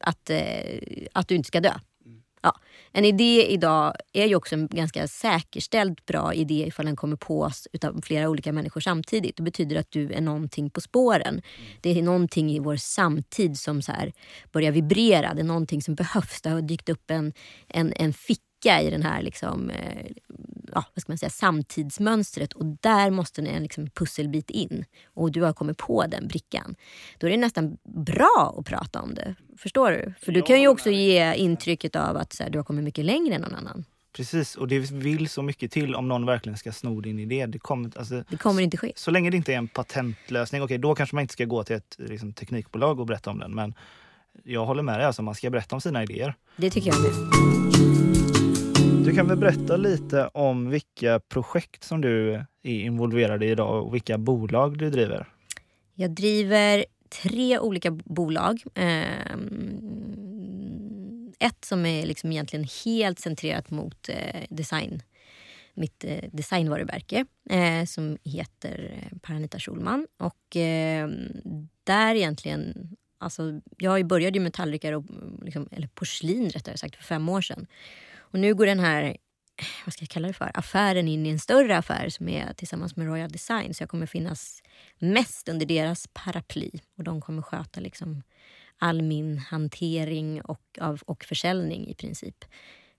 att, 0.00 0.30
eh, 0.30 1.06
att 1.12 1.28
du 1.28 1.34
inte 1.34 1.46
ska 1.46 1.60
dö. 1.60 1.74
Ja. 2.42 2.56
En 2.92 3.04
idé 3.04 3.46
idag 3.52 3.94
är 4.12 4.26
ju 4.26 4.34
också 4.34 4.54
en 4.54 4.66
ganska 4.66 5.08
säkerställd 5.08 6.00
bra 6.06 6.34
idé 6.34 6.64
ifall 6.66 6.86
den 6.86 6.96
kommer 6.96 7.16
på 7.16 7.42
oss 7.42 7.68
utav 7.72 8.00
flera 8.02 8.28
olika 8.28 8.52
människor 8.52 8.80
samtidigt. 8.80 9.36
Det 9.36 9.42
betyder 9.42 9.76
att 9.76 9.90
du 9.90 10.12
är 10.12 10.20
någonting 10.20 10.70
på 10.70 10.80
spåren. 10.80 11.42
Det 11.80 11.98
är 11.98 12.02
någonting 12.02 12.50
i 12.50 12.58
vår 12.58 12.76
samtid 12.76 13.58
som 13.58 13.82
så 13.82 13.92
här 13.92 14.12
börjar 14.52 14.72
vibrera. 14.72 15.34
Det 15.34 15.40
är 15.40 15.44
någonting 15.44 15.82
som 15.82 15.94
behövs. 15.94 16.42
Det 16.42 16.50
har 16.50 16.62
dykt 16.62 16.88
upp 16.88 17.10
en, 17.10 17.32
en, 17.68 17.92
en 17.96 18.12
ficka 18.12 18.82
i 18.82 18.90
den 18.90 19.02
här 19.02 19.22
liksom, 19.22 19.70
eh, 19.70 20.06
ja, 20.74 20.84
vad 20.94 21.02
ska 21.02 21.12
man 21.12 21.18
säga, 21.18 21.30
samtidsmönstret 21.30 22.52
och 22.52 22.64
där 22.64 23.10
måste 23.10 23.42
en 23.42 23.62
liksom, 23.62 23.90
pusselbit 23.90 24.50
in. 24.50 24.84
Och 25.14 25.32
du 25.32 25.42
har 25.42 25.52
kommit 25.52 25.76
på 25.76 26.06
den 26.06 26.28
brickan. 26.28 26.74
Då 27.18 27.26
är 27.26 27.30
det 27.30 27.36
nästan 27.36 27.78
bra 27.84 28.54
att 28.58 28.66
prata 28.66 29.00
om 29.00 29.14
det. 29.14 29.34
Förstår 29.58 29.90
du? 29.90 30.14
För 30.20 30.32
du 30.32 30.42
kan 30.42 30.60
ju 30.60 30.68
också 30.68 30.90
ge 30.90 31.34
intrycket 31.34 31.96
av 31.96 32.16
att 32.16 32.32
så 32.32 32.42
här, 32.42 32.50
du 32.50 32.58
har 32.58 32.64
kommit 32.64 32.84
mycket 32.84 33.04
längre 33.04 33.34
än 33.34 33.40
någon 33.40 33.54
annan. 33.54 33.84
Precis, 34.12 34.56
och 34.56 34.68
det 34.68 34.78
vill 34.78 35.28
så 35.28 35.42
mycket 35.42 35.72
till 35.72 35.94
om 35.94 36.08
någon 36.08 36.26
verkligen 36.26 36.58
ska 36.58 36.72
sno 36.72 37.00
din 37.00 37.18
idé. 37.18 37.46
Det 37.46 37.58
kommer, 37.58 37.98
alltså, 37.98 38.24
Det 38.30 38.36
kommer 38.36 38.62
inte 38.62 38.76
ske. 38.76 38.92
så 38.96 39.10
länge 39.10 39.30
det 39.30 39.36
inte 39.36 39.52
är 39.52 39.56
en 39.56 39.68
patentlösning, 39.68 40.62
okej 40.62 40.78
då 40.78 40.94
kanske 40.94 41.16
man 41.16 41.22
inte 41.22 41.32
ska 41.32 41.44
gå 41.44 41.64
till 41.64 41.76
ett 41.76 41.96
liksom, 41.98 42.32
teknikbolag 42.32 43.00
och 43.00 43.06
berätta 43.06 43.30
om 43.30 43.38
den. 43.38 43.54
Men 43.54 43.74
jag 44.44 44.66
håller 44.66 44.82
med 44.82 44.98
dig, 44.98 45.06
alltså, 45.06 45.22
man 45.22 45.34
ska 45.34 45.50
berätta 45.50 45.74
om 45.76 45.80
sina 45.80 46.02
idéer. 46.02 46.34
Det 46.56 46.70
tycker 46.70 46.90
jag 46.90 47.02
med. 47.02 48.39
Du 49.04 49.14
kan 49.14 49.28
väl 49.28 49.36
berätta 49.36 49.76
lite 49.76 50.26
om 50.26 50.70
vilka 50.70 51.20
projekt 51.20 51.84
som 51.84 52.00
du 52.00 52.34
är 52.34 52.44
involverad 52.62 53.42
i 53.42 53.46
idag 53.46 53.86
och 53.86 53.94
vilka 53.94 54.18
bolag 54.18 54.78
du 54.78 54.90
driver? 54.90 55.28
Jag 55.94 56.10
driver 56.10 56.84
tre 57.22 57.58
olika 57.58 57.90
bolag. 57.90 58.62
Ehm, 58.74 59.80
ett 61.38 61.64
som 61.64 61.86
är 61.86 62.06
liksom 62.06 62.32
egentligen 62.32 62.66
helt 62.84 63.18
centrerat 63.18 63.70
mot 63.70 64.08
eh, 64.08 64.44
design. 64.50 65.02
Mitt 65.74 66.04
eh, 66.04 66.24
designvarumärke 66.32 67.24
eh, 67.50 67.84
som 67.86 68.18
heter 68.24 68.92
eh, 68.94 69.18
Paranita 69.18 69.58
Schulman. 69.58 70.06
Och 70.18 70.56
eh, 70.56 71.08
där 71.84 72.14
egentligen 72.14 72.96
Alltså, 73.22 73.60
jag 73.78 74.06
började 74.06 74.38
ju 74.38 74.42
med 74.42 74.52
tallrikar, 74.52 74.92
och, 74.92 75.10
mm, 75.10 75.40
liksom, 75.42 75.68
eller 75.72 75.88
porslin 75.88 76.50
rättare 76.50 76.76
sagt, 76.76 76.96
för 76.96 77.04
fem 77.04 77.28
år 77.28 77.40
sedan. 77.40 77.66
Och 78.32 78.38
nu 78.38 78.54
går 78.54 78.66
den 78.66 78.80
här 78.80 79.16
vad 79.84 79.92
ska 79.92 80.02
jag 80.02 80.08
kalla 80.08 80.28
det 80.28 80.34
för, 80.34 80.50
affären 80.54 81.08
in 81.08 81.26
i 81.26 81.28
en 81.28 81.38
större 81.38 81.78
affär 81.78 82.08
som 82.08 82.28
är 82.28 82.52
tillsammans 82.52 82.96
med 82.96 83.06
Royal 83.06 83.30
Design. 83.30 83.74
Så 83.74 83.82
jag 83.82 83.90
kommer 83.90 84.06
finnas 84.06 84.62
mest 84.98 85.48
under 85.48 85.66
deras 85.66 86.08
paraply 86.12 86.70
och 86.96 87.04
de 87.04 87.20
kommer 87.20 87.42
sköta 87.42 87.80
liksom 87.80 88.22
all 88.78 89.02
min 89.02 89.38
hantering 89.38 90.42
och, 90.42 90.78
av, 90.80 91.00
och 91.06 91.24
försäljning 91.24 91.88
i 91.88 91.94
princip. 91.94 92.44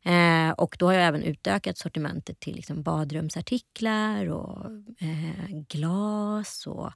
Eh, 0.04 0.50
och 0.50 0.76
då 0.80 0.86
har 0.86 0.94
jag 0.94 1.04
även 1.04 1.24
utökat 1.24 1.78
sortimentet 1.78 2.40
till 2.40 2.56
liksom 2.56 2.84
badrumsartiklar 2.84 4.30
och 4.30 4.66
eh, 5.00 5.60
glas 5.68 6.68
och 6.68 6.92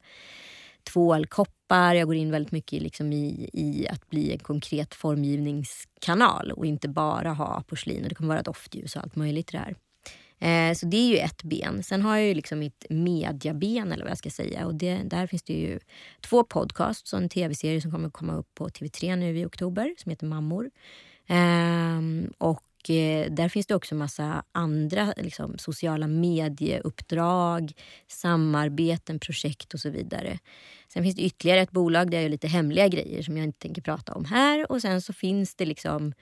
tvålkoppar. 0.93 1.95
Jag 1.95 2.07
går 2.07 2.15
in 2.15 2.31
väldigt 2.31 2.51
mycket 2.51 2.81
liksom 2.81 3.13
i, 3.13 3.49
i 3.53 3.87
att 3.87 4.09
bli 4.09 4.31
en 4.31 4.39
konkret 4.39 4.95
formgivningskanal 4.95 6.51
och 6.51 6.65
inte 6.65 6.89
bara 6.89 7.33
ha 7.33 7.63
porslin. 7.67 8.03
Och 8.03 8.09
det 8.09 8.15
kommer 8.15 8.33
vara 8.33 8.43
doftljus 8.43 8.95
och 8.95 9.01
allt 9.01 9.15
möjligt 9.15 9.51
där. 9.51 9.75
Eh, 10.39 10.73
så 10.73 10.85
det 10.85 10.97
är 10.97 11.07
ju 11.07 11.17
ett 11.17 11.43
ben. 11.43 11.83
Sen 11.83 12.01
har 12.01 12.17
jag 12.17 12.27
ju 12.27 12.33
liksom 12.33 12.59
mitt 12.59 12.85
mediaben 12.89 13.91
eller 13.91 14.03
vad 14.03 14.11
jag 14.11 14.17
ska 14.17 14.29
säga. 14.29 14.65
Och 14.65 14.75
det, 14.75 14.97
där 14.97 15.27
finns 15.27 15.43
det 15.43 15.53
ju 15.53 15.79
två 16.21 16.43
podcasts 16.43 17.13
och 17.13 17.19
en 17.19 17.29
tv-serie 17.29 17.81
som 17.81 17.91
kommer 17.91 18.09
komma 18.09 18.35
upp 18.35 18.55
på 18.55 18.69
TV3 18.69 19.15
nu 19.15 19.39
i 19.39 19.45
oktober 19.45 19.95
som 19.97 20.09
heter 20.09 20.25
Mammor. 20.25 20.71
Eh, 21.27 21.99
och 22.37 22.61
Eh, 22.89 23.31
där 23.31 23.49
finns 23.49 23.67
det 23.67 23.75
också 23.75 23.95
massa 23.95 24.43
andra 24.51 25.13
liksom, 25.17 25.57
sociala 25.57 26.07
medieuppdrag, 26.07 27.73
samarbeten, 28.07 29.19
projekt 29.19 29.73
och 29.73 29.79
så 29.79 29.89
vidare. 29.89 30.39
Sen 30.87 31.03
finns 31.03 31.15
det 31.15 31.21
ytterligare 31.21 31.59
ett 31.59 31.71
bolag 31.71 32.11
där 32.11 32.17
jag 32.17 32.23
gör 32.23 32.29
lite 32.29 32.47
hemliga 32.47 32.87
grejer 32.87 33.21
som 33.21 33.37
jag 33.37 33.43
inte 33.43 33.59
tänker 33.59 33.81
prata 33.81 34.13
om 34.13 34.25
här. 34.25 34.71
Och 34.71 34.81
sen 34.81 35.01
så 35.01 35.13
finns 35.13 35.55
det 35.55 35.65
liksom 35.65 36.13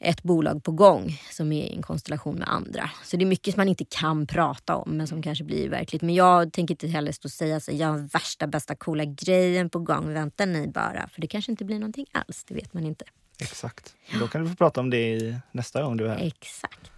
ett 0.00 0.22
bolag 0.22 0.64
på 0.64 0.72
gång 0.72 1.20
som 1.30 1.52
är 1.52 1.64
i 1.64 1.74
en 1.74 1.82
konstellation 1.82 2.34
med 2.34 2.48
andra. 2.48 2.90
Så 3.04 3.16
det 3.16 3.24
är 3.24 3.26
mycket 3.26 3.54
som 3.54 3.60
man 3.60 3.68
inte 3.68 3.84
kan 3.84 4.26
prata 4.26 4.76
om 4.76 4.96
men 4.96 5.06
som 5.06 5.22
kanske 5.22 5.44
blir 5.44 5.68
verkligt. 5.68 6.02
Men 6.02 6.14
jag 6.14 6.52
tänker 6.52 6.74
inte 6.74 6.86
heller 6.86 7.12
stå 7.12 7.26
och 7.26 7.32
säga 7.32 7.60
så 7.60 7.70
jag 7.74 7.88
har 7.88 7.98
värsta 7.98 8.46
bästa 8.46 8.74
coola 8.74 9.04
grejen 9.04 9.70
på 9.70 9.78
gång. 9.78 10.12
Vänta 10.12 10.46
ni 10.46 10.68
bara. 10.68 11.08
För 11.08 11.20
det 11.20 11.26
kanske 11.26 11.52
inte 11.52 11.64
blir 11.64 11.78
någonting 11.78 12.06
alls. 12.12 12.44
Det 12.44 12.54
vet 12.54 12.74
man 12.74 12.86
inte. 12.86 13.04
Exakt. 13.40 13.94
Då 14.20 14.28
kan 14.28 14.42
du 14.44 14.50
få 14.50 14.56
prata 14.56 14.80
om 14.80 14.90
det 14.90 15.34
nästa 15.52 15.82
gång 15.82 15.96
du 15.96 16.04
är 16.04 16.08
här. 16.08 16.26
Exakt. 16.26 16.90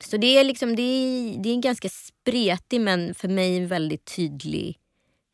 Så 0.00 0.16
det 0.16 0.38
är, 0.38 0.44
liksom, 0.44 0.76
det 0.76 0.82
är, 0.82 1.42
det 1.42 1.48
är 1.48 1.54
en 1.54 1.60
ganska 1.60 1.88
spretig 1.88 2.80
men 2.80 3.14
för 3.14 3.28
mig 3.28 3.66
väldigt 3.66 4.04
tydlig 4.16 4.78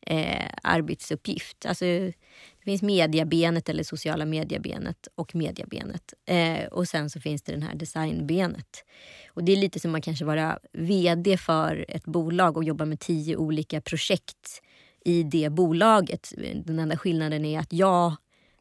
eh, 0.05 0.49
arbetsuppgift. 0.63 1.65
Alltså, 1.65 1.85
det 1.85 2.63
finns 2.65 2.81
mediabenet 2.81 3.69
eller 3.69 3.83
sociala 3.83 4.25
mediebenet 4.25 5.07
och 5.15 5.35
mediabenet. 5.35 6.13
Eh, 6.25 6.65
och 6.65 6.87
sen 6.87 7.09
så 7.09 7.19
finns 7.19 7.41
det 7.41 7.51
den 7.51 7.61
här 7.61 7.75
designbenet. 7.75 8.83
Och 9.29 9.43
det 9.43 9.51
är 9.51 9.57
lite 9.57 9.79
som 9.79 9.95
att 9.95 10.03
kanske 10.03 10.25
vara 10.25 10.59
vd 10.73 11.37
för 11.37 11.85
ett 11.87 12.05
bolag 12.05 12.57
och 12.57 12.63
jobba 12.63 12.85
med 12.85 12.99
tio 12.99 13.35
olika 13.35 13.81
projekt 13.81 14.61
i 15.05 15.23
det 15.23 15.49
bolaget. 15.49 16.33
Den 16.55 16.79
enda 16.79 16.97
skillnaden 16.97 17.45
är 17.45 17.59
att 17.59 17.73
jag 17.73 18.15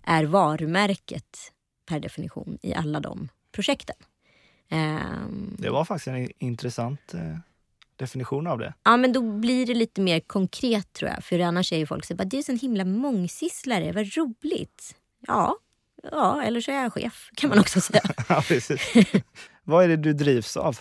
är 0.06 0.24
varumärket 0.24 1.52
per 1.86 2.00
definition 2.00 2.58
i 2.62 2.74
alla 2.74 3.00
de 3.00 3.28
projekten. 3.52 3.96
Um, 4.70 5.56
det 5.58 5.70
var 5.70 5.84
faktiskt 5.84 6.08
en 6.08 6.28
intressant 6.38 7.14
eh, 7.14 7.36
definition 7.96 8.46
av 8.46 8.58
det. 8.58 8.74
Ja, 8.82 8.96
men 8.96 9.12
då 9.12 9.22
blir 9.22 9.66
det 9.66 9.74
lite 9.74 10.00
mer 10.00 10.20
konkret 10.20 10.92
tror 10.92 11.10
jag. 11.10 11.24
För 11.24 11.38
annars 11.38 11.68
säger 11.68 11.86
folk 11.86 12.04
så 12.04 12.14
bara, 12.14 12.24
du 12.24 12.36
är 12.36 12.50
en 12.50 12.58
himla 12.58 12.84
mångsysslare, 12.84 13.92
vad 13.92 14.16
roligt. 14.16 14.94
Ja, 15.26 15.56
ja, 16.10 16.42
eller 16.42 16.60
så 16.60 16.70
är 16.70 16.82
jag 16.82 16.92
chef 16.92 17.30
kan 17.34 17.50
man 17.50 17.58
också 17.58 17.80
säga. 17.80 18.02
ja, 18.28 18.42
precis. 18.48 18.94
vad 19.64 19.84
är 19.84 19.88
det 19.88 19.96
du 19.96 20.12
drivs 20.12 20.56
av? 20.56 20.80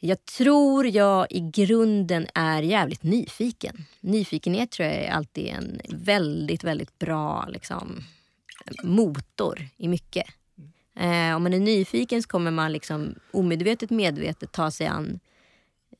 Jag 0.00 0.24
tror 0.24 0.86
jag 0.86 1.26
i 1.30 1.40
grunden 1.40 2.26
är 2.34 2.62
jävligt 2.62 3.02
nyfiken. 3.02 3.84
Nyfikenhet 4.00 4.70
tror 4.70 4.88
jag 4.88 4.96
är 4.96 5.10
alltid 5.10 5.46
en 5.46 5.80
väldigt, 5.88 6.64
väldigt 6.64 6.98
bra 6.98 7.46
liksom, 7.48 8.04
motor 8.82 9.68
i 9.76 9.88
mycket. 9.88 10.26
Eh, 10.96 11.36
om 11.36 11.42
man 11.42 11.54
är 11.54 11.60
nyfiken 11.60 12.22
så 12.22 12.28
kommer 12.28 12.50
man 12.50 12.72
liksom 12.72 13.14
omedvetet 13.30 13.90
medvetet 13.90 14.52
ta 14.52 14.70
sig 14.70 14.86
an 14.86 15.20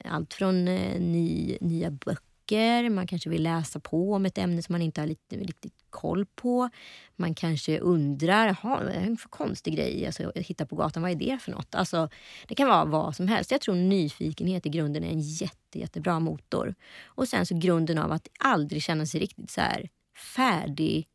allt 0.05 0.35
från 0.35 0.69
eh, 0.69 1.01
ny, 1.01 1.59
nya 1.61 1.91
böcker 1.91 2.28
böcker, 2.49 2.91
man 2.91 3.07
kanske 3.07 3.31
vill 3.31 3.43
läsa 3.43 3.81
på 3.81 4.13
om 4.15 4.27
ett 4.27 4.39
ämne 4.39 4.63
som 4.63 4.73
man 4.73 4.83
inte 4.83 5.01
har 5.01 5.09
lite, 5.09 5.37
riktigt 5.37 5.75
koll 5.91 6.27
på. 6.27 6.71
Man 7.17 7.35
kanske 7.35 7.79
undrar, 7.79 8.47
jaha, 8.47 8.85
vad 8.85 8.95
är 8.95 9.11
det 9.11 9.17
för 9.17 9.29
konstig 9.29 9.77
grej 9.77 10.07
alltså, 10.07 10.23
jag 10.23 10.43
hittar 10.43 10.65
på 10.65 10.77
gatan, 10.77 11.03
vad 11.03 11.11
är 11.11 11.15
det 11.15 11.39
för 11.39 11.51
något? 11.51 11.75
Alltså, 11.75 12.09
det 12.49 12.55
kan 12.55 12.69
vara 12.69 12.85
vad 12.85 13.17
som 13.17 13.29
helst. 13.29 13.51
Jag 13.51 13.61
tror 13.61 13.75
nyfikenhet 13.75 14.67
i 14.67 14.69
grunden 14.69 15.05
är 15.05 15.09
en 15.09 15.21
jätte, 15.21 15.79
jättebra 15.79 16.21
motor. 16.21 16.75
Och 17.07 17.29
sen 17.29 17.47
så 17.47 17.59
grunden 17.59 17.99
av 17.99 18.13
att 18.13 18.29
aldrig 18.39 18.83
känna 18.83 19.07
sig 19.07 19.21
riktigt 19.21 19.51
så 19.51 19.61
här 19.61 19.89
färdig 20.37 21.07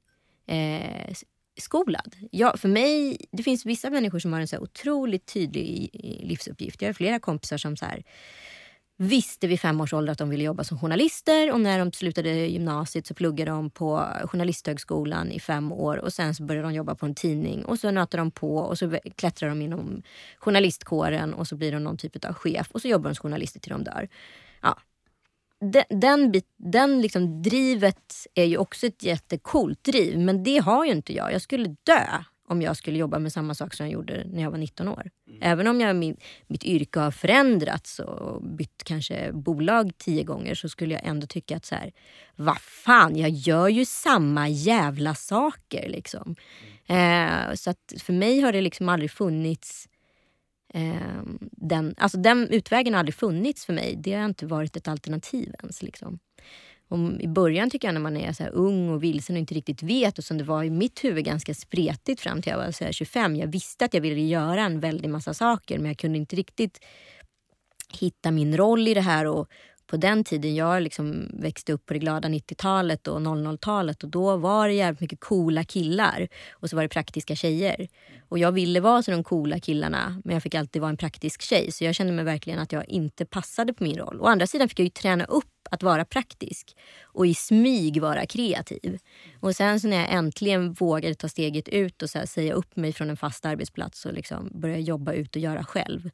eh, 0.48 1.14
skolad. 1.60 2.16
Ja, 2.32 2.58
för 2.58 2.70
mig, 2.70 3.18
det 3.32 3.44
finns 3.44 3.66
vissa 3.66 3.90
människor 3.90 4.20
som 4.20 4.34
har 4.34 4.40
en 4.40 4.48
så 4.48 4.60
otroligt 4.60 5.34
tydlig 5.34 5.90
livsuppgift. 6.24 6.82
Jag 6.82 6.90
har 6.90 6.94
flera 6.94 7.20
kompisar 7.20 7.58
som 7.58 7.78
så 7.78 7.86
här, 7.86 8.04
visste 8.98 9.48
vid 9.48 9.60
fem 9.60 9.82
års 9.82 9.94
ålder 9.94 10.12
att 10.12 10.18
de 10.18 10.30
ville 10.30 10.44
jobba 10.44 10.64
som 10.64 10.80
journalister 10.80 11.52
och 11.52 11.60
när 11.60 11.80
de 11.80 11.92
slutade 11.92 12.30
gymnasiet 12.30 13.08
så 13.08 13.14
pluggade 13.14 13.52
de 13.52 13.70
på 13.70 14.08
Journalisthögskolan 14.24 15.32
i 15.32 15.40
fem 15.40 15.72
år 15.72 15.98
och 15.98 16.14
sen 16.14 16.36
så 16.36 16.44
började 16.44 16.68
de 16.68 16.74
jobba 16.74 16.96
på 16.96 17.06
en 17.06 17.16
tidning 17.16 17.66
och 17.66 17.80
så 17.80 17.92
nöter 17.92 18.18
de 18.18 18.32
på 18.32 18.58
och 18.58 18.78
så 18.78 19.00
klättrar 19.16 19.50
de 19.50 19.62
inom 19.62 20.04
journalistkåren 20.38 21.34
och 21.34 21.48
så 21.48 21.56
blir 21.56 21.72
de 21.72 21.84
någon 21.84 21.98
typ 21.98 22.26
av 22.26 22.34
chef 22.34 22.72
och 22.72 22.82
så 22.82 22.88
jobbar 22.88 23.10
de 23.10 23.16
som 23.16 23.22
journalister 23.22 23.60
till 23.60 23.72
de 23.72 23.84
dör. 23.84 24.10
Ja. 24.62 24.78
Den, 25.60 26.00
den, 26.00 26.32
bit, 26.32 26.48
den 26.58 27.02
liksom 27.02 27.42
drivet 27.42 28.28
är 28.34 28.46
ju 28.46 28.58
också 28.58 28.88
ett 28.88 29.04
jättecoolt 29.04 29.84
driv 29.84 30.20
men 30.20 30.44
det 30.44 30.58
har 30.58 30.86
ju 30.86 30.92
inte 30.92 31.14
jag. 31.14 31.34
Jag 31.34 31.42
skulle 31.42 31.76
dö 31.84 32.24
om 32.48 32.62
jag 32.62 32.78
skulle 32.78 32.98
jobba 32.98 33.20
med 33.20 33.34
samma 33.34 33.54
sak 33.54 33.74
som 33.74 33.86
jag 33.86 33.94
gjorde 33.94 34.24
när 34.28 34.42
jag 34.42 34.52
var 34.52 34.58
19 34.58 34.88
år. 34.88 35.12
Mm. 35.28 35.40
Även 35.42 35.68
om 35.68 35.82
jag, 35.82 35.96
min, 35.96 36.18
mitt 36.48 36.64
yrke 36.64 37.00
har 37.00 37.12
förändrats 37.12 38.00
och 38.00 38.44
bytt 38.44 38.84
kanske 38.84 39.32
bolag 39.34 39.92
tio 39.98 40.24
gånger 40.24 40.56
så 40.56 40.70
skulle 40.70 40.94
jag 40.94 41.06
ändå 41.06 41.28
tycka 41.28 41.58
att 41.58 41.66
så 41.66 41.76
här, 41.76 41.92
vad 42.36 42.58
fan, 42.62 43.16
jag 43.16 43.30
gör 43.30 43.68
ju 43.68 43.86
samma 43.86 44.50
jävla 44.50 45.16
saker. 45.16 45.90
Liksom. 45.90 46.36
Mm. 46.88 47.50
Eh, 47.50 47.56
så 47.56 47.70
att 47.70 47.94
för 48.00 48.14
mig 48.14 48.40
har 48.40 48.52
det 48.52 48.62
liksom 48.62 48.90
aldrig 48.90 49.12
funnits 49.12 49.88
eh, 50.74 51.24
den, 51.52 51.96
alltså 51.98 52.18
den 52.18 52.50
utvägen 52.50 52.94
har 52.94 53.00
aldrig 53.00 53.16
funnits 53.16 53.66
för 53.66 53.74
mig. 53.74 53.96
Det 53.98 54.14
har 54.14 54.26
inte 54.26 54.46
varit 54.46 54.76
ett 54.76 54.88
alternativ 54.88 55.54
ens. 55.60 55.82
Liksom 55.82 56.20
om, 56.94 57.22
I 57.22 57.28
början 57.28 57.70
tycker 57.70 57.88
jag 57.88 57.94
när 57.94 58.02
man 58.02 58.18
är 58.18 58.34
så 58.34 58.44
ung 58.46 58.90
och 58.90 59.04
vilsen 59.04 59.36
och 59.36 59.40
inte 59.40 59.54
riktigt 59.54 59.84
vet 59.84 60.18
och 60.18 60.24
som 60.24 60.38
det 60.38 60.44
var 60.44 60.64
i 60.64 60.70
mitt 60.70 61.04
huvud 61.04 61.26
ganska 61.26 61.54
spretigt 61.54 62.22
fram 62.22 62.42
till 62.42 62.50
jag 62.52 62.58
var 62.58 62.72
så 62.72 62.92
25. 62.92 63.36
Jag 63.36 63.48
visste 63.48 63.86
att 63.86 63.94
jag 63.94 64.02
ville 64.02 64.22
göra 64.22 64.62
en 64.62 64.80
väldig 64.80 65.10
massa 65.10 65.34
saker 65.34 65.78
men 65.78 65.88
jag 65.88 65.98
kunde 65.98 66.18
inte 66.18 66.36
riktigt 66.36 66.80
hitta 68.00 68.32
min 68.32 68.58
roll 68.58 68.88
i 68.88 68.94
det 68.94 69.02
här. 69.02 69.26
Och 69.26 69.48
på 69.88 69.98
den 69.98 70.24
tiden, 70.24 70.56
jag 70.56 70.84
liksom 70.84 71.30
växte 71.34 71.74
upp 71.74 71.86
på 71.86 71.94
det 71.94 72.00
glada 72.00 72.30
90-talet 72.30 73.08
och 73.08 73.20
00-talet 73.20 74.04
och 74.04 74.10
då 74.10 74.38
var 74.38 74.68
det 74.68 74.74
jävligt 74.74 75.02
mycket 75.02 75.20
coola 75.20 75.64
killar 75.64 76.28
och 76.52 76.70
så 76.70 76.76
var 76.76 76.84
det 76.84 76.90
praktiska 76.90 77.36
tjejer. 77.36 77.88
Och 78.30 78.40
jag 78.40 78.52
ville 78.52 78.80
vara 78.80 79.04
som 79.04 79.14
de 79.14 79.24
coola 79.24 79.60
killarna 79.60 80.22
men 80.24 80.34
jag 80.34 80.44
fick 80.44 80.56
alltid 80.56 80.82
vara 80.82 80.90
en 80.90 80.98
praktisk 80.98 81.42
tjej 81.42 81.72
så 81.72 81.84
jag 81.84 81.96
kände 81.96 82.14
mig 82.14 82.26
verkligen 82.26 82.60
att 82.60 82.72
jag 82.72 82.90
inte 82.90 83.26
passade 83.26 83.74
på 83.74 83.84
min 83.84 83.98
roll. 83.98 84.22
Å 84.22 84.26
andra 84.26 84.48
sidan 84.48 84.70
fick 84.70 84.80
jag 84.80 84.86
ju 84.86 84.90
träna 84.90 85.26
upp 85.26 85.46
att 85.72 85.84
vara 85.84 86.06
praktisk 86.06 86.76
och 87.04 87.28
i 87.28 87.34
smyg 87.34 88.02
vara 88.02 88.26
kreativ. 88.26 89.00
Och 89.40 89.56
sen 89.56 89.80
så 89.80 89.88
när 89.88 89.98
jag 89.98 90.12
äntligen 90.12 90.74
vågade 90.74 91.16
ta 91.16 91.30
steget 91.30 91.70
ut 91.70 92.02
och 92.02 92.10
så 92.10 92.28
säga 92.28 92.54
upp 92.54 92.76
mig 92.76 92.94
från 92.94 93.10
en 93.10 93.18
fast 93.18 93.46
arbetsplats 93.46 94.06
och 94.06 94.14
liksom 94.14 94.50
börja 94.54 94.78
jobba 94.78 95.14
ut 95.14 95.36
och 95.36 95.42
göra 95.42 95.64
själv. 95.64 96.10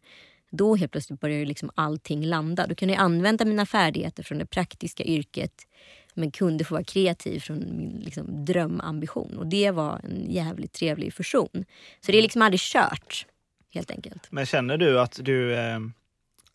Då 0.49 0.75
helt 0.75 0.91
plötsligt 0.91 1.19
började 1.19 1.45
liksom 1.45 1.71
allting 1.75 2.25
landa. 2.25 2.67
Då 2.67 2.75
kunde 2.75 2.93
jag 2.93 3.01
använda 3.01 3.45
mina 3.45 3.65
färdigheter 3.65 4.23
från 4.23 4.37
det 4.37 4.45
praktiska 4.45 5.03
yrket 5.03 5.65
men 6.13 6.31
kunde 6.31 6.63
få 6.63 6.75
vara 6.75 6.83
kreativ 6.83 7.39
från 7.39 7.59
min 7.59 8.01
liksom, 8.05 8.45
drömambition. 8.45 9.37
Och 9.37 9.47
det 9.47 9.71
var 9.71 10.01
en 10.03 10.31
jävligt 10.31 10.73
trevlig 10.73 11.13
fusion. 11.13 11.65
Så 12.05 12.11
det 12.11 12.17
är 12.17 12.21
liksom 12.21 12.41
aldrig 12.41 12.59
kört, 12.59 13.25
helt 13.73 13.91
enkelt. 13.91 14.27
Men 14.29 14.45
känner 14.45 14.77
du 14.77 14.99
att 14.99 15.19
du, 15.21 15.55
eh, 15.55 15.79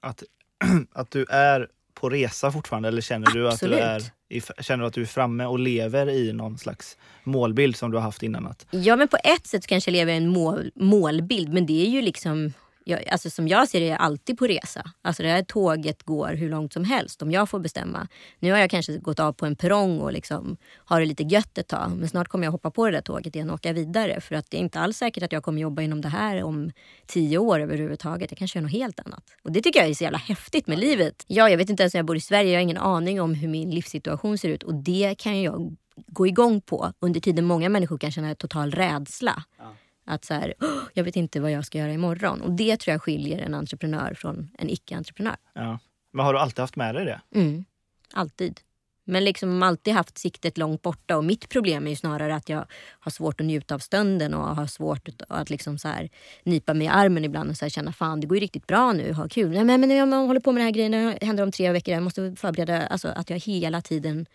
att, 0.01 0.23
att 0.93 1.11
du 1.11 1.25
är 1.31 1.69
på 1.95 2.11
resa 2.11 2.53
fortfarande 2.53 2.89
eller 2.89 3.01
känner 3.01 3.31
du, 3.31 3.49
att 3.49 3.61
du 3.61 3.75
är, 3.75 4.03
känner 4.63 4.83
du 4.83 4.87
att 4.87 4.95
du 4.95 5.03
är 5.03 5.07
framme 5.07 5.45
och 5.45 5.59
lever 5.59 6.11
i 6.11 6.33
någon 6.33 6.59
slags 6.59 6.97
målbild 7.25 7.77
som 7.77 7.91
du 7.91 7.97
har 7.97 8.03
haft 8.03 8.23
innan? 8.23 8.47
Att... 8.47 8.67
Ja 8.71 8.97
men 8.97 9.09
på 9.09 9.19
ett 9.25 9.47
sätt 9.47 9.67
kanske 9.67 9.91
jag 9.91 9.93
lever 9.93 10.13
i 10.13 10.17
en 10.17 10.29
mål, 10.29 10.71
målbild 10.75 11.53
men 11.53 11.67
det 11.67 11.87
är 11.87 11.91
ju 11.91 12.03
liksom 12.03 12.53
jag, 12.85 13.09
alltså 13.09 13.31
som 13.31 13.49
jag 13.49 13.69
ser 13.69 13.81
det 13.81 13.87
är 13.87 13.91
jag 13.91 14.01
alltid 14.01 14.39
på 14.39 14.47
resa. 14.47 14.91
Alltså 15.03 15.23
det 15.23 15.29
här 15.29 15.43
tåget 15.43 16.03
går 16.03 16.29
hur 16.29 16.51
långt 16.51 16.73
som 16.73 16.85
helst 16.85 17.23
om 17.23 17.31
jag 17.31 17.49
får 17.49 17.59
bestämma. 17.59 18.09
Nu 18.39 18.53
har 18.53 18.59
jag 18.59 18.71
kanske 18.71 18.99
gått 18.99 19.21
av 19.21 19.33
på 19.33 19.47
en 19.47 19.57
perrong 19.57 20.01
och 20.01 20.13
liksom 20.13 20.57
har 20.77 21.01
det 21.01 21.07
lite 21.07 21.23
gött 21.23 21.59
ett 21.59 21.69
tag. 21.69 21.93
Men 21.97 22.09
snart 22.09 22.29
kommer 22.29 22.45
jag 22.45 22.53
hoppa 22.53 22.71
på 22.71 22.87
det 22.87 22.93
där 22.93 23.01
tåget 23.01 23.37
igen 23.37 23.51
och 23.51 23.55
åka 23.55 23.73
vidare. 23.73 24.21
För 24.21 24.35
att 24.35 24.51
det 24.51 24.57
är 24.57 24.61
inte 24.61 24.81
alls 24.81 24.97
säkert 24.97 25.23
att 25.23 25.33
jag 25.33 25.43
kommer 25.43 25.61
jobba 25.61 25.83
inom 25.83 26.01
det 26.01 26.09
här 26.09 26.43
om 26.43 26.73
tio 27.07 27.39
år 27.39 27.61
överhuvudtaget. 27.61 28.31
Jag 28.31 28.39
kanske 28.39 28.59
gör 28.59 28.63
något 28.63 28.73
helt 28.73 29.01
annat. 29.01 29.25
Och 29.43 29.53
det 29.53 29.61
tycker 29.63 29.81
jag 29.81 29.89
är 29.89 29.95
så 29.95 30.05
jävla 30.05 30.19
häftigt 30.19 30.67
med 30.67 30.79
livet. 30.79 31.25
Ja, 31.27 31.51
jag 31.51 31.59
vet 31.59 31.71
inte 31.71 31.83
ens 31.83 31.95
om 31.95 31.99
jag 31.99 32.07
bor 32.07 32.17
i 32.17 32.21
Sverige. 32.21 32.51
Jag 32.51 32.59
har 32.59 32.63
ingen 32.63 32.79
aning 32.79 33.21
om 33.21 33.35
hur 33.35 33.49
min 33.49 33.71
livssituation 33.71 34.39
ser 34.39 34.49
ut. 34.49 34.63
Och 34.63 34.75
det 34.75 35.15
kan 35.19 35.43
jag 35.43 35.77
gå 36.07 36.27
igång 36.27 36.61
på 36.61 36.93
under 37.01 37.21
tiden 37.21 37.45
många 37.45 37.69
människor 37.69 37.99
kan 37.99 38.13
känna 38.13 38.35
total 38.35 38.71
rädsla. 38.71 39.45
Ja. 39.59 39.65
Att 40.05 40.25
så 40.25 40.35
här, 40.35 40.55
oh, 40.61 40.83
jag 40.95 41.05
vet 41.05 41.17
inte 41.17 41.41
vad 41.41 41.51
jag 41.51 41.65
ska 41.65 41.79
göra 41.79 41.93
imorgon. 41.93 42.41
Och 42.41 42.51
det 42.51 42.77
tror 42.77 42.93
jag 42.93 43.03
skiljer 43.03 43.39
en 43.39 43.55
entreprenör 43.55 44.15
från 44.15 44.51
en 44.59 44.71
icke-entreprenör. 44.71 45.37
Ja. 45.53 45.79
Men 46.13 46.27
har 46.27 46.33
du 46.33 46.39
alltid 46.39 46.59
haft 46.59 46.77
med 46.77 46.95
dig 46.95 47.05
det? 47.05 47.21
Mm, 47.35 47.65
alltid. 48.13 48.61
Men 49.07 49.25
liksom 49.25 49.63
alltid 49.63 49.95
haft 49.95 50.19
siktet 50.19 50.59
långt 50.59 50.83
borta. 50.83 51.17
Och 51.17 51.25
mitt 51.25 51.49
problem 51.49 51.87
är 51.87 51.91
ju 51.91 51.97
snarare 51.97 52.35
att 52.35 52.49
jag 52.49 52.67
har 53.01 53.11
svårt 53.11 53.41
att 53.41 53.47
njuta 53.47 53.75
av 53.75 53.79
stunden 53.79 54.35
och 54.35 54.57
har 54.57 54.67
svårt 54.67 55.09
att 55.29 55.51
liksom 55.51 55.79
så 55.79 55.89
här, 55.89 56.11
nypa 56.43 56.75
mig 56.75 56.87
i 56.87 56.91
armen 56.91 57.25
ibland 57.25 57.51
och 57.51 57.57
så 57.57 57.65
här, 57.65 57.71
känna 57.71 57.93
fan 57.93 58.21
det 58.21 58.27
går 58.27 58.37
ju 58.37 58.41
riktigt 58.41 58.67
bra 58.67 58.93
nu, 58.93 59.13
ha 59.13 59.29
kul. 59.29 59.51
Nej, 59.51 59.65
men, 59.65 59.81
men 59.81 59.91
jag 59.91 60.07
håller 60.07 60.41
på 60.41 60.53
med 60.53 60.61
den 60.61 60.67
här 60.67 60.73
grejen, 60.73 60.93
det 60.93 61.27
händer 61.27 61.43
om 61.43 61.53
tre 61.53 61.73
veckor, 61.73 61.95
jag 61.95 62.03
måste 62.03 62.35
förbereda. 62.37 62.87
Alltså 62.87 63.09
att 63.09 63.31
jag 63.31 63.39
hela 63.39 63.81
tiden 63.81 64.27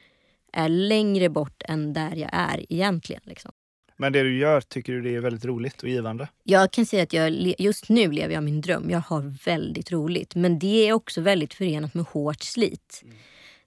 är 0.53 0.69
längre 0.69 1.29
bort 1.29 1.63
än 1.65 1.93
där 1.93 2.15
jag 2.15 2.29
är 2.33 2.65
egentligen. 2.69 3.21
Liksom. 3.25 3.51
Men 4.01 4.13
det 4.13 4.23
du 4.23 4.37
gör, 4.37 4.61
tycker 4.61 4.93
du 4.93 5.01
det 5.01 5.15
är 5.15 5.19
väldigt 5.19 5.45
roligt 5.45 5.83
och 5.83 5.89
givande? 5.89 6.27
Jag 6.43 6.71
kan 6.71 6.85
säga 6.85 7.03
att 7.03 7.13
jag, 7.13 7.31
just 7.59 7.89
nu 7.89 8.11
lever 8.11 8.33
jag 8.33 8.43
min 8.43 8.61
dröm. 8.61 8.89
Jag 8.89 8.99
har 8.99 9.45
väldigt 9.45 9.91
roligt. 9.91 10.35
Men 10.35 10.59
det 10.59 10.87
är 10.87 10.93
också 10.93 11.21
väldigt 11.21 11.53
förenat 11.53 11.93
med 11.93 12.05
hårt 12.05 12.43
slit. 12.43 13.01
Mm. 13.03 13.15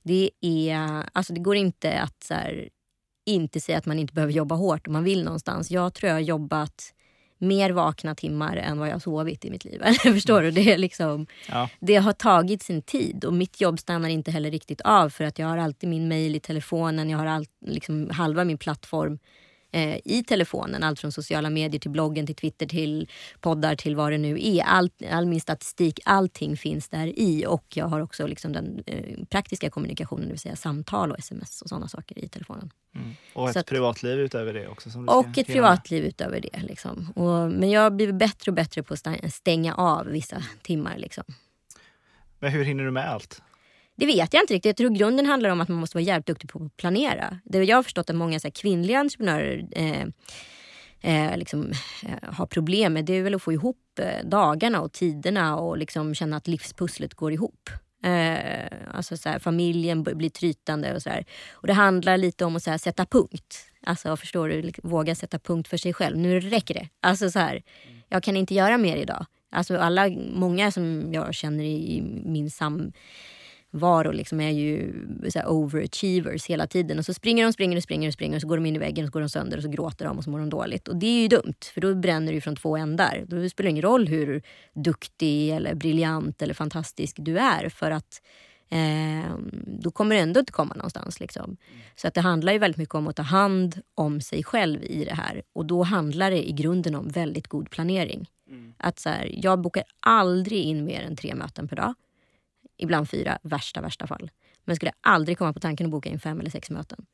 Det, 0.03 0.31
är, 0.41 1.09
alltså 1.13 1.33
det 1.33 1.41
går 1.41 1.57
inte 1.57 2.01
att 2.01 2.27
här, 2.31 2.69
inte 3.27 3.61
säga 3.61 3.79
att 3.79 3.87
man 3.87 3.99
inte 3.99 4.15
behöver 4.15 4.33
jobba 4.33 4.55
hårt 4.55 4.87
om 4.87 4.93
man 4.93 5.05
vill 5.05 5.25
någonstans. 5.25 5.71
Jag 5.71 5.95
tror 5.95 6.09
jag 6.09 6.17
har 6.17 6.21
jobbat 6.21 6.95
mer 7.39 7.71
vakna 7.71 8.15
timmar 8.15 8.57
än 8.57 8.79
vad 8.79 8.89
jag 8.89 8.95
har 8.95 9.01
sovit 9.01 9.45
i 9.45 9.51
mitt 9.51 9.65
liv. 9.65 9.83
Förstår 10.03 10.43
du? 10.43 10.51
Det, 10.51 10.73
är 10.73 10.79
liksom, 10.79 11.27
ja. 11.49 11.69
det 11.81 11.97
har 11.97 12.13
tagit 12.13 12.63
sin 12.63 12.83
tid 12.83 13.25
och 13.25 13.33
mitt 13.33 13.61
jobb 13.61 13.79
stannar 13.79 14.09
inte 14.09 14.31
heller 14.31 14.51
riktigt 14.51 14.81
av 14.81 15.11
för 15.11 15.25
att 15.25 15.39
jag 15.39 15.47
har 15.47 15.59
alltid 15.59 15.89
min 15.89 16.09
mail 16.09 16.37
i 16.37 16.41
telefonen, 16.41 17.11
jag 17.11 17.19
har 17.19 17.27
all, 17.27 17.47
liksom, 17.67 18.11
halva 18.11 18.45
min 18.45 18.59
plattform 18.59 19.19
eh, 19.73 19.99
i 20.05 20.25
telefonen. 20.29 20.83
Allt 20.83 21.01
från 21.01 21.13
sociala 21.13 21.51
medier 21.51 21.81
till 21.81 21.91
bloggen, 21.91 22.27
till 22.27 22.35
Twitter, 22.35 22.67
till 22.67 23.09
poddar, 23.41 23.75
till 23.75 23.97
vad 23.97 24.13
det 24.13 24.19
nu 24.19 24.39
är. 24.41 24.63
All, 24.63 24.91
all 25.11 25.27
min 25.27 25.41
statistik, 25.41 26.01
allting 26.05 26.57
finns 26.57 26.89
där 26.89 27.07
i. 27.07 27.47
Och 27.47 27.65
jag 27.75 27.87
har 27.87 28.01
också 28.01 28.27
liksom 28.27 28.53
den 28.53 28.83
eh, 28.87 29.25
praktiska 29.31 29.71
kommunikationen, 29.71 30.25
det 30.25 30.31
vill 30.31 30.41
säga 30.41 30.57
samtal 30.57 31.11
och 31.11 31.19
sms 31.19 31.63
och 31.63 31.69
sådana 31.69 31.89
saker 31.89 32.19
i 32.19 32.29
telefonen. 32.29 32.71
Mm. 32.95 33.15
Och 33.33 33.51
ett 33.51 33.57
att, 33.57 33.67
privatliv 33.67 34.19
utöver 34.19 34.53
det 34.55 34.69
också? 34.69 34.89
och 35.07 35.39
ett 35.39 35.47
privatliv 35.47 36.05
utöver 36.05 36.41
det. 36.41 36.63
Liksom. 36.63 37.13
Och, 37.17 37.51
men 37.51 37.71
jag 37.71 37.81
har 37.81 37.91
blivit 37.91 38.15
bättre 38.15 38.51
och 38.51 38.55
bättre 38.55 38.83
på 38.83 38.95
att 38.95 39.33
stänga 39.33 39.75
av 39.75 40.07
vissa 40.07 40.43
timmar. 40.63 40.99
Liksom. 40.99 41.25
Men 42.39 42.53
hur 42.53 42.65
hinner 42.65 42.85
du 42.85 42.91
med 42.91 43.11
allt? 43.11 43.43
Det 43.97 44.07
vet 44.07 44.35
jag 44.35 44.43
inte 44.43 44.55
riktigt. 44.55 44.69
Jag 44.69 44.77
tror 44.77 44.91
grunden 44.91 45.27
handlar 45.27 45.51
om 45.51 45.61
att 45.61 45.69
man 45.69 45.79
måste 45.79 45.97
vara 45.97 46.05
jävligt 46.05 46.27
duktig 46.27 46.51
på 46.51 46.65
att 46.65 46.77
planera. 46.77 47.39
Det 47.45 47.65
jag 47.65 47.77
har 47.77 47.83
förstått 47.83 48.11
att 48.11 48.17
många 48.17 48.41
så 48.41 48.47
här, 48.47 48.53
kvinnliga 48.53 48.99
entreprenörer 48.99 49.67
eh, 49.71 50.07
eh, 51.01 51.37
liksom, 51.37 51.73
eh, 52.03 52.33
har 52.33 52.47
problem 52.47 52.93
med 52.93 53.05
det 53.05 53.13
är 53.13 53.23
väl 53.23 53.35
att 53.35 53.43
få 53.43 53.53
ihop 53.53 53.99
eh, 53.99 54.29
dagarna 54.29 54.81
och 54.81 54.93
tiderna 54.93 55.57
och 55.57 55.79
liksom 55.79 56.15
känna 56.15 56.37
att 56.37 56.49
livspusslet 56.49 57.15
går 57.15 57.33
ihop. 57.33 57.71
Eh, 58.05 58.67
alltså 58.95 59.17
så 59.17 59.29
här, 59.29 59.39
familjen 59.39 60.03
blir 60.03 60.31
trytande 60.31 60.95
och 60.95 61.03
så 61.03 61.11
här. 61.11 61.25
Och 61.53 61.67
det 61.67 61.73
handlar 61.73 62.17
lite 62.17 62.45
om 62.45 62.57
att 62.57 62.63
så 62.63 62.71
här, 62.71 62.79
sätta 62.79 63.07
punkt. 63.07 63.57
Alltså 63.87 64.17
förstår 64.17 64.49
du, 64.49 64.63
liksom, 64.63 64.91
våga 64.91 65.15
sätta 65.15 65.39
punkt 65.39 65.69
för 65.69 65.77
sig 65.77 65.93
själv. 65.93 66.17
Nu 66.17 66.41
räcker 66.41 66.75
det. 66.75 66.89
Alltså 67.01 67.31
så 67.31 67.39
här, 67.39 67.63
jag 68.09 68.23
kan 68.23 68.37
inte 68.37 68.55
göra 68.55 68.79
mer 68.79 68.97
idag. 68.97 69.27
Alltså 69.51 69.77
alla, 69.77 70.09
många 70.35 70.71
som 70.71 71.13
jag 71.13 71.35
känner 71.35 71.65
i 71.65 72.03
min 72.25 72.51
sam 72.51 72.93
var 73.75 74.13
liksom 74.13 74.41
är 74.41 74.51
ju 74.51 74.93
så 75.31 75.47
overachievers 75.47 76.47
hela 76.47 76.67
tiden. 76.67 76.99
Och 76.99 77.05
så 77.05 77.15
springer 77.15 77.45
de, 77.45 77.53
springer 77.53 77.77
och 77.77 77.83
springer 77.83 78.09
och 78.09 78.15
springer 78.15 78.37
och 78.37 78.41
så 78.41 78.49
går 78.49 78.57
de 78.57 78.67
in 78.67 78.77
i 78.77 78.79
väggen 78.79 79.05
och 79.05 79.09
så 79.09 79.13
går 79.13 79.21
de 79.21 79.29
sönder 79.29 79.57
och 79.57 79.63
så 79.63 79.69
gråter 79.69 80.05
de 80.05 80.19
och 80.19 80.25
så 80.25 80.31
mår 80.31 80.39
de 80.39 80.51
dåligt. 80.51 80.89
Och 80.89 80.97
det 80.97 81.07
är 81.07 81.23
ju 81.23 81.29
dumt 81.29 81.55
för 81.75 81.81
då 81.81 81.95
bränner 81.95 82.33
du 82.33 82.41
från 82.41 82.57
två 82.57 82.77
ändar. 82.77 83.25
Då 83.27 83.49
spelar 83.49 83.67
det 83.67 83.71
ingen 83.71 83.83
roll 83.83 84.09
hur 84.09 84.43
duktig 84.75 85.51
eller 85.51 85.75
briljant 85.75 86.43
eller 86.43 86.55
fantastisk 86.55 87.17
du 87.19 87.39
är 87.39 87.69
för 87.69 87.91
att 87.91 88.23
eh, 88.71 89.31
då 89.67 89.91
kommer 89.91 90.15
du 90.15 90.21
ändå 90.21 90.41
inte 90.41 90.53
komma 90.53 90.75
någonstans. 90.75 91.21
Liksom. 91.21 91.57
Så 91.97 92.09
att 92.09 92.15
det 92.15 92.21
handlar 92.21 92.53
ju 92.53 92.59
väldigt 92.59 92.79
mycket 92.79 92.95
om 92.95 93.07
att 93.07 93.17
ta 93.17 93.23
hand 93.23 93.81
om 93.95 94.21
sig 94.21 94.45
själv 94.45 94.85
i 94.85 95.05
det 95.05 95.15
här. 95.15 95.43
Och 95.53 95.67
då 95.67 95.83
handlar 95.83 96.31
det 96.31 96.49
i 96.49 96.53
grunden 96.53 96.95
om 96.95 97.09
väldigt 97.09 97.49
god 97.49 97.71
planering. 97.71 98.31
Mm. 98.49 98.75
Att 98.77 98.99
så 98.99 99.09
här, 99.09 99.31
jag 99.33 99.61
bokar 99.61 99.85
aldrig 100.01 100.65
in 100.65 100.85
mer 100.85 101.01
än 101.01 101.17
tre 101.17 101.35
möten 101.35 101.69
per 101.69 101.77
dag 101.77 101.95
ibland 102.83 103.11
fyra, 103.11 103.39
värsta 103.43 103.81
värsta 103.81 104.07
fall. 104.07 104.31
Men 104.65 104.73
jag 104.73 104.77
skulle 104.77 104.93
aldrig 105.01 105.39
komma 105.39 105.53
på 105.53 105.61
tanken 105.61 105.87
att 105.87 105.91
boka 105.93 106.09
in 106.09 106.21
fem 106.21 106.41
eller 106.41 106.51
sex 106.51 106.71
möten. 106.71 107.07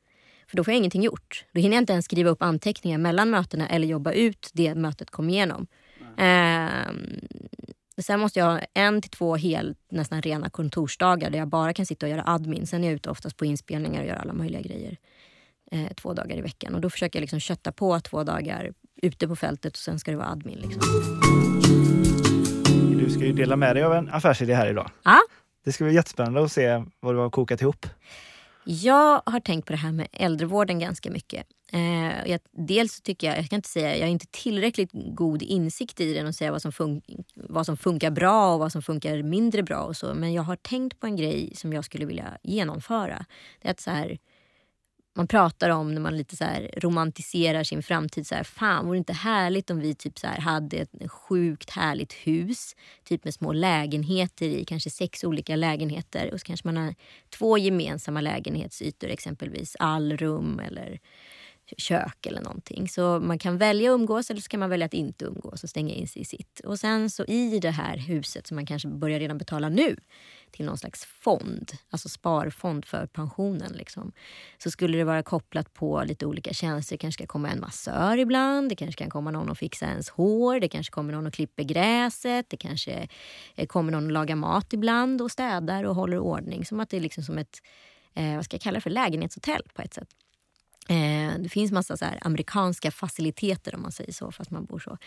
För 0.47 0.57
då 0.57 0.63
får 0.63 0.71
jag 0.71 0.77
ingenting 0.77 1.03
gjort. 1.03 1.45
Då 1.51 1.61
hinner 1.61 1.75
jag 1.75 1.81
inte 1.81 1.93
ens 1.93 2.05
skriva 2.05 2.29
upp 2.29 2.43
anteckningar 2.43 2.97
mellan 2.97 3.29
mötena 3.29 3.69
eller 3.69 3.87
jobba 3.87 4.11
ut 4.11 4.49
det 4.53 4.75
mötet 4.75 5.11
kom 5.11 5.29
igenom. 5.29 5.67
Eh, 6.17 6.93
sen 8.01 8.19
måste 8.19 8.39
jag 8.39 8.45
ha 8.45 8.59
en 8.73 9.01
till 9.01 9.11
två 9.11 9.35
helt 9.35 9.77
nästan 9.91 10.21
rena 10.21 10.49
kontorsdagar 10.49 11.29
där 11.29 11.39
jag 11.39 11.47
bara 11.47 11.73
kan 11.73 11.85
sitta 11.85 12.05
och 12.05 12.09
göra 12.09 12.23
admin. 12.25 12.67
Sen 12.67 12.83
är 12.83 12.87
jag 12.87 12.95
ute 12.95 13.09
oftast 13.09 13.37
på 13.37 13.45
inspelningar 13.45 14.01
och 14.01 14.07
gör 14.07 14.15
alla 14.15 14.33
möjliga 14.33 14.61
grejer. 14.61 14.97
Eh, 15.71 15.93
två 15.95 16.13
dagar 16.13 16.37
i 16.37 16.41
veckan. 16.41 16.75
Och 16.75 16.81
då 16.81 16.89
försöker 16.89 17.19
jag 17.19 17.21
liksom 17.21 17.39
kötta 17.39 17.71
på 17.71 17.99
två 17.99 18.23
dagar 18.23 18.73
ute 19.01 19.27
på 19.27 19.35
fältet 19.35 19.73
och 19.73 19.79
sen 19.79 19.99
ska 19.99 20.11
det 20.11 20.17
vara 20.17 20.29
admin. 20.29 20.59
Liksom. 20.59 20.81
Du 22.99 23.09
ska 23.09 23.25
ju 23.25 23.33
dela 23.33 23.55
med 23.55 23.75
dig 23.75 23.83
av 23.83 23.93
en 23.93 24.09
affärsidé 24.09 24.53
här 24.53 24.69
idag. 24.69 24.91
Ja. 25.03 25.19
Det 25.63 25.71
ska 25.71 25.83
bli 25.83 25.93
jättespännande 25.93 26.43
att 26.43 26.51
se 26.51 26.83
vad 26.99 27.15
du 27.15 27.19
har 27.19 27.29
kokat 27.29 27.61
ihop. 27.61 27.85
Jag 28.65 29.21
har 29.25 29.39
tänkt 29.39 29.65
på 29.65 29.73
det 29.73 29.77
här 29.77 29.91
med 29.91 30.07
äldrevården 30.11 30.79
ganska 30.79 31.11
mycket. 31.11 31.45
Eh, 31.71 32.31
jag, 32.31 32.39
dels 32.51 33.01
tycker 33.01 33.27
jag, 33.27 33.37
jag 33.37 33.49
kan 33.49 33.57
inte 33.57 33.69
säga, 33.69 33.95
jag 33.95 34.03
har 34.03 34.11
inte 34.11 34.27
tillräckligt 34.31 34.89
god 34.93 35.41
insikt 35.41 35.99
i 35.99 36.13
den 36.13 36.27
och 36.27 36.35
säga 36.35 36.51
vad 36.51 36.61
som, 36.61 36.71
fun 36.71 37.01
vad 37.35 37.65
som 37.65 37.77
funkar 37.77 38.11
bra 38.11 38.53
och 38.53 38.59
vad 38.59 38.71
som 38.71 38.81
funkar 38.81 39.23
mindre 39.23 39.63
bra 39.63 39.81
och 39.81 39.97
så. 39.97 40.13
Men 40.13 40.33
jag 40.33 40.43
har 40.43 40.55
tänkt 40.55 40.99
på 40.99 41.07
en 41.07 41.15
grej 41.15 41.53
som 41.55 41.73
jag 41.73 41.85
skulle 41.85 42.05
vilja 42.05 42.37
genomföra. 42.43 43.25
Det 43.61 43.67
är 43.67 43.71
att 43.71 43.79
så 43.79 43.91
här, 43.91 44.17
man 45.19 45.27
pratar 45.27 45.69
om 45.69 45.93
när 45.93 46.01
man 46.01 46.17
lite 46.17 46.35
så 46.35 46.45
romantiserar 46.77 47.63
sin 47.63 47.83
framtid. 47.83 48.27
Så 48.27 48.35
här, 48.35 48.43
Fan, 48.43 48.85
vore 48.85 48.95
det 48.95 48.97
inte 48.97 49.13
härligt 49.13 49.69
om 49.69 49.79
vi 49.79 49.95
typ 49.95 50.19
så 50.19 50.27
här 50.27 50.39
hade 50.39 50.77
ett 50.77 51.11
sjukt 51.11 51.69
härligt 51.69 52.13
hus. 52.13 52.75
Typ 53.03 53.23
med 53.23 53.33
små 53.33 53.53
lägenheter 53.53 54.45
i, 54.45 54.65
kanske 54.65 54.89
sex 54.89 55.23
olika 55.23 55.55
lägenheter. 55.55 56.33
Och 56.33 56.39
så 56.39 56.45
kanske 56.45 56.67
man 56.67 56.77
har 56.77 56.95
två 57.29 57.57
gemensamma 57.57 58.21
lägenhetsytor, 58.21 59.09
exempelvis 59.09 59.75
allrum 59.79 60.59
eller 60.59 60.99
kök 61.77 62.25
eller 62.25 62.41
någonting. 62.41 62.89
Så 62.89 63.19
man 63.19 63.39
kan 63.39 63.57
välja 63.57 63.91
att 63.91 63.95
umgås 63.95 64.29
eller 64.29 64.41
så 64.41 64.47
kan 64.47 64.59
man 64.59 64.69
välja 64.69 64.85
att 64.85 64.93
inte 64.93 65.25
umgås 65.25 65.63
och 65.63 65.69
stänga 65.69 65.93
in 65.93 66.07
sig 66.07 66.21
i 66.21 66.25
sitt. 66.25 66.59
Och 66.59 66.79
sen 66.79 67.09
så 67.09 67.25
i 67.25 67.59
det 67.59 67.71
här 67.71 67.97
huset 67.97 68.47
som 68.47 68.55
man 68.55 68.65
kanske 68.65 68.87
börjar 68.87 69.19
redan 69.19 69.37
betala 69.37 69.69
nu 69.69 69.95
till 70.51 70.65
någon 70.65 70.77
slags 70.77 71.05
fond, 71.05 71.71
alltså 71.89 72.09
sparfond 72.09 72.85
för 72.85 73.05
pensionen. 73.05 73.71
Liksom. 73.73 74.11
Så 74.57 74.71
skulle 74.71 74.97
det 74.97 75.03
vara 75.03 75.23
kopplat 75.23 75.73
på 75.73 76.03
lite 76.03 76.25
olika 76.25 76.53
tjänster. 76.53 76.93
Det 76.93 76.97
kanske 76.97 77.23
ska 77.23 77.27
komma 77.27 77.49
en 77.49 77.59
massör 77.59 78.17
ibland, 78.17 78.69
det 78.69 78.75
kanske 78.75 79.03
kan 79.03 79.09
komma 79.09 79.31
någon 79.31 79.49
och 79.49 79.57
fixa 79.57 79.85
ens 79.85 80.09
hår, 80.09 80.59
det 80.59 80.69
kanske 80.69 80.91
kommer 80.91 81.13
någon 81.13 81.27
och 81.27 81.33
klipper 81.33 81.63
gräset, 81.63 82.49
det 82.49 82.57
kanske 82.57 83.07
eh, 83.55 83.67
kommer 83.67 83.91
någon 83.91 84.05
och 84.05 84.11
lagar 84.11 84.35
mat 84.35 84.73
ibland 84.73 85.21
och 85.21 85.31
städar 85.31 85.83
och 85.83 85.95
håller 85.95 86.19
ordning. 86.19 86.65
Som 86.65 86.79
att 86.79 86.89
det 86.89 86.97
är 86.97 87.01
liksom 87.01 87.23
som 87.23 87.37
ett, 87.37 87.57
eh, 88.13 88.35
vad 88.35 88.45
ska 88.45 88.55
jag 88.55 88.61
kalla 88.61 88.75
det 88.75 88.81
för, 88.81 88.89
lägenhetshotell 88.89 89.61
på 89.73 89.81
ett 89.81 89.93
sätt. 89.93 90.09
Eh, 90.89 91.39
det 91.39 91.49
finns 91.49 91.71
massa 91.71 91.97
så 91.97 92.05
amerikanska 92.21 92.91
faciliteter 92.91 93.75
om 93.75 93.81
man 93.81 93.91
säger 93.91 94.13
så, 94.13 94.31
fast 94.31 94.51
man 94.51 94.65
bor 94.65 94.79
så. 94.79 94.97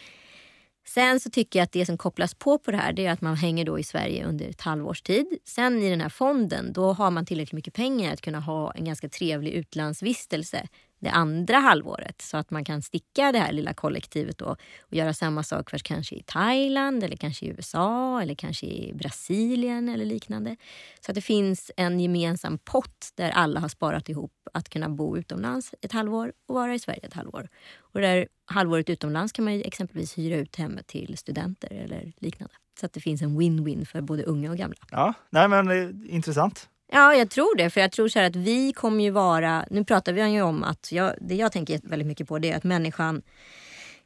Sen 0.87 1.21
så 1.21 1.31
tycker 1.31 1.59
jag 1.59 1.64
att 1.64 1.73
det 1.73 1.87
som 1.87 1.99
kopplas 1.99 2.35
på 2.35 2.59
på 2.59 2.71
det 2.71 2.77
här 2.77 2.92
det 2.92 3.07
är 3.07 3.12
att 3.12 3.21
man 3.21 3.37
hänger 3.37 3.64
då 3.64 3.79
i 3.79 3.83
Sverige 3.83 4.27
under 4.27 4.49
ett 4.49 4.61
halvårs 4.61 5.03
tid. 5.03 5.27
Sen 5.45 5.83
i 5.83 5.90
den 5.90 6.01
här 6.01 6.09
fonden 6.09 6.73
då 6.73 6.92
har 6.92 7.11
man 7.11 7.27
tillräckligt 7.27 7.53
mycket 7.53 7.75
pengar 7.75 8.12
att 8.12 8.21
kunna 8.21 8.40
ha 8.40 8.73
en 8.73 8.85
ganska 8.85 9.09
trevlig 9.09 9.53
utlandsvistelse 9.53 10.68
det 11.03 11.11
andra 11.11 11.57
halvåret 11.57 12.23
så 12.23 12.37
att 12.37 12.51
man 12.51 12.65
kan 12.65 12.83
sticka 12.83 13.33
det 13.33 13.38
här 13.38 13.53
lilla 13.53 13.75
kollektivet 13.75 14.38
då 14.38 14.57
och 14.81 14.95
göra 14.95 15.15
samma 15.15 15.43
sak 15.43 15.71
först 15.71 15.87
kanske 15.87 16.15
i 16.15 16.23
Thailand 16.23 17.05
eller 17.05 17.17
kanske 17.17 17.47
i 17.47 17.49
USA 17.49 18.23
eller 18.23 18.35
kanske 18.35 18.67
i 18.67 18.93
Brasilien 18.95 19.88
eller 19.88 20.05
liknande. 20.05 20.57
Så 21.01 21.11
att 21.11 21.15
det 21.15 21.21
finns 21.21 21.71
en 21.77 22.01
gemensam 22.01 22.59
pott 22.59 23.11
där 23.15 23.31
alla 23.31 23.61
har 23.61 23.69
sparat 23.69 24.09
ihop 24.09 24.33
att 24.55 24.69
kunna 24.69 24.88
bo 24.88 25.17
utomlands 25.17 25.75
ett 25.81 25.93
halvår 25.93 26.33
och 26.49 26.55
vara 26.55 26.75
i 26.75 26.79
Sverige 26.79 27.01
ett 27.03 27.15
halvår. 27.15 27.49
Och 27.79 28.01
det 28.01 28.07
där 28.07 28.29
halvåret 28.45 28.91
utomlands 28.91 29.33
kan 29.33 29.45
man 29.45 29.62
exempelvis 29.65 30.19
hyra 30.19 30.37
ut 30.37 30.57
hemmet 30.57 30.87
till 30.87 31.19
studenter 31.19 31.73
eller 31.73 32.12
liknande. 32.19 32.55
Så 32.81 32.87
att 32.87 32.93
det 32.93 33.01
finns 33.01 33.23
en 33.23 33.41
win-win 33.41 33.85
för 33.85 34.01
både 34.01 34.23
unga 34.23 34.51
och 34.51 34.57
gamla. 34.57 34.77
Ja, 34.91 35.15
nej 35.31 35.49
men 35.49 35.71
eh, 35.71 36.15
intressant. 36.15 36.69
Ja, 36.92 37.14
jag 37.14 37.31
tror 37.31 37.57
det. 37.57 37.71
För 37.71 37.81
jag 37.81 37.92
tror 37.92 38.09
så 38.09 38.21
att 38.21 38.37
vi 38.37 38.73
kommer 38.73 39.05
ju 39.05 39.11
vara... 39.11 39.66
Nu 39.71 39.85
pratar 39.85 40.12
vi 40.12 40.23
ju 40.23 40.42
om 40.42 40.64
att... 40.64 40.92
Jag, 40.92 41.14
det 41.21 41.35
jag 41.35 41.53
tänker 41.53 41.81
väldigt 41.83 42.09
mycket 42.09 42.29
på 42.29 42.38
det 42.38 42.51
är 42.51 42.57
att 42.57 42.64
människan 42.64 43.23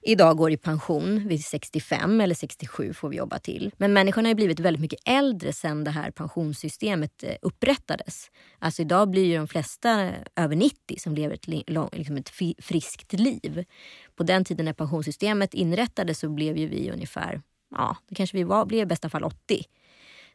idag 0.07 0.37
går 0.37 0.51
i 0.51 0.57
pension 0.57 1.29
vid 1.29 1.45
65 1.45 2.21
eller 2.21 2.35
67 2.35 2.93
får 2.93 3.09
vi 3.09 3.17
jobba 3.17 3.39
till. 3.39 3.73
Men 3.77 3.93
människan 3.93 4.25
har 4.25 4.29
ju 4.29 4.35
blivit 4.35 4.61
väldigt 4.61 4.81
mycket 4.81 5.01
äldre 5.09 5.53
sen 5.53 5.85
det 5.85 5.91
här 5.91 6.11
pensionssystemet 6.11 7.23
eh, 7.23 7.35
upprättades. 7.43 8.31
Alltså 8.59 8.83
idag 8.83 9.11
blir 9.11 9.25
ju 9.25 9.37
de 9.37 9.49
flesta 9.49 10.03
eh, 10.05 10.13
över 10.37 10.57
90 10.57 10.99
som 10.99 11.15
lever 11.15 11.35
ett, 11.35 11.47
liksom 11.93 12.17
ett 12.17 12.31
friskt 12.59 13.13
liv. 13.13 13.65
På 14.17 14.23
den 14.23 14.45
tiden 14.45 14.65
när 14.65 14.73
pensionssystemet 14.73 15.55
inrättades 15.55 16.19
så 16.19 16.29
blev 16.29 16.57
ju 16.57 16.67
vi 16.67 16.91
ungefär, 16.91 17.43
ja, 17.71 17.97
då 18.09 18.15
kanske 18.15 18.37
vi 18.37 18.45
var, 18.45 18.67
blev 18.67 18.81
i 18.81 18.87
bästa 18.87 19.09
fall 19.09 19.25
80. 19.25 19.65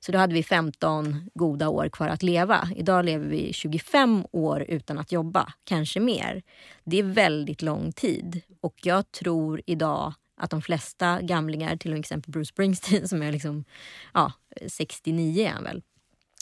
Så 0.06 0.12
då 0.12 0.18
hade 0.18 0.34
vi 0.34 0.44
15 0.44 1.30
goda 1.34 1.70
år 1.70 1.90
kvar 1.90 2.08
att 2.08 2.24
leva. 2.24 2.70
Idag 2.76 3.06
lever 3.06 3.28
vi 3.28 3.54
25 3.54 4.26
år 4.32 4.66
utan 4.68 5.00
att 5.00 5.12
jobba, 5.12 5.54
kanske 5.64 6.00
mer. 6.00 6.44
Det 6.84 7.00
är 7.00 7.04
väldigt 7.04 7.62
lång 7.62 7.92
tid. 7.92 8.42
Och 8.62 8.76
jag 8.84 9.12
tror 9.12 9.62
idag 9.66 10.14
att 10.38 10.50
de 10.50 10.62
flesta 10.62 11.22
gamlingar, 11.22 11.76
till 11.76 12.00
exempel 12.00 12.32
Bruce 12.32 12.50
Springsteen 12.50 13.08
som 13.08 13.22
är 13.22 13.32
liksom, 13.32 13.64
ja, 14.14 14.32
69 14.68 15.46
är 15.46 15.50
han 15.50 15.64
väl, 15.64 15.82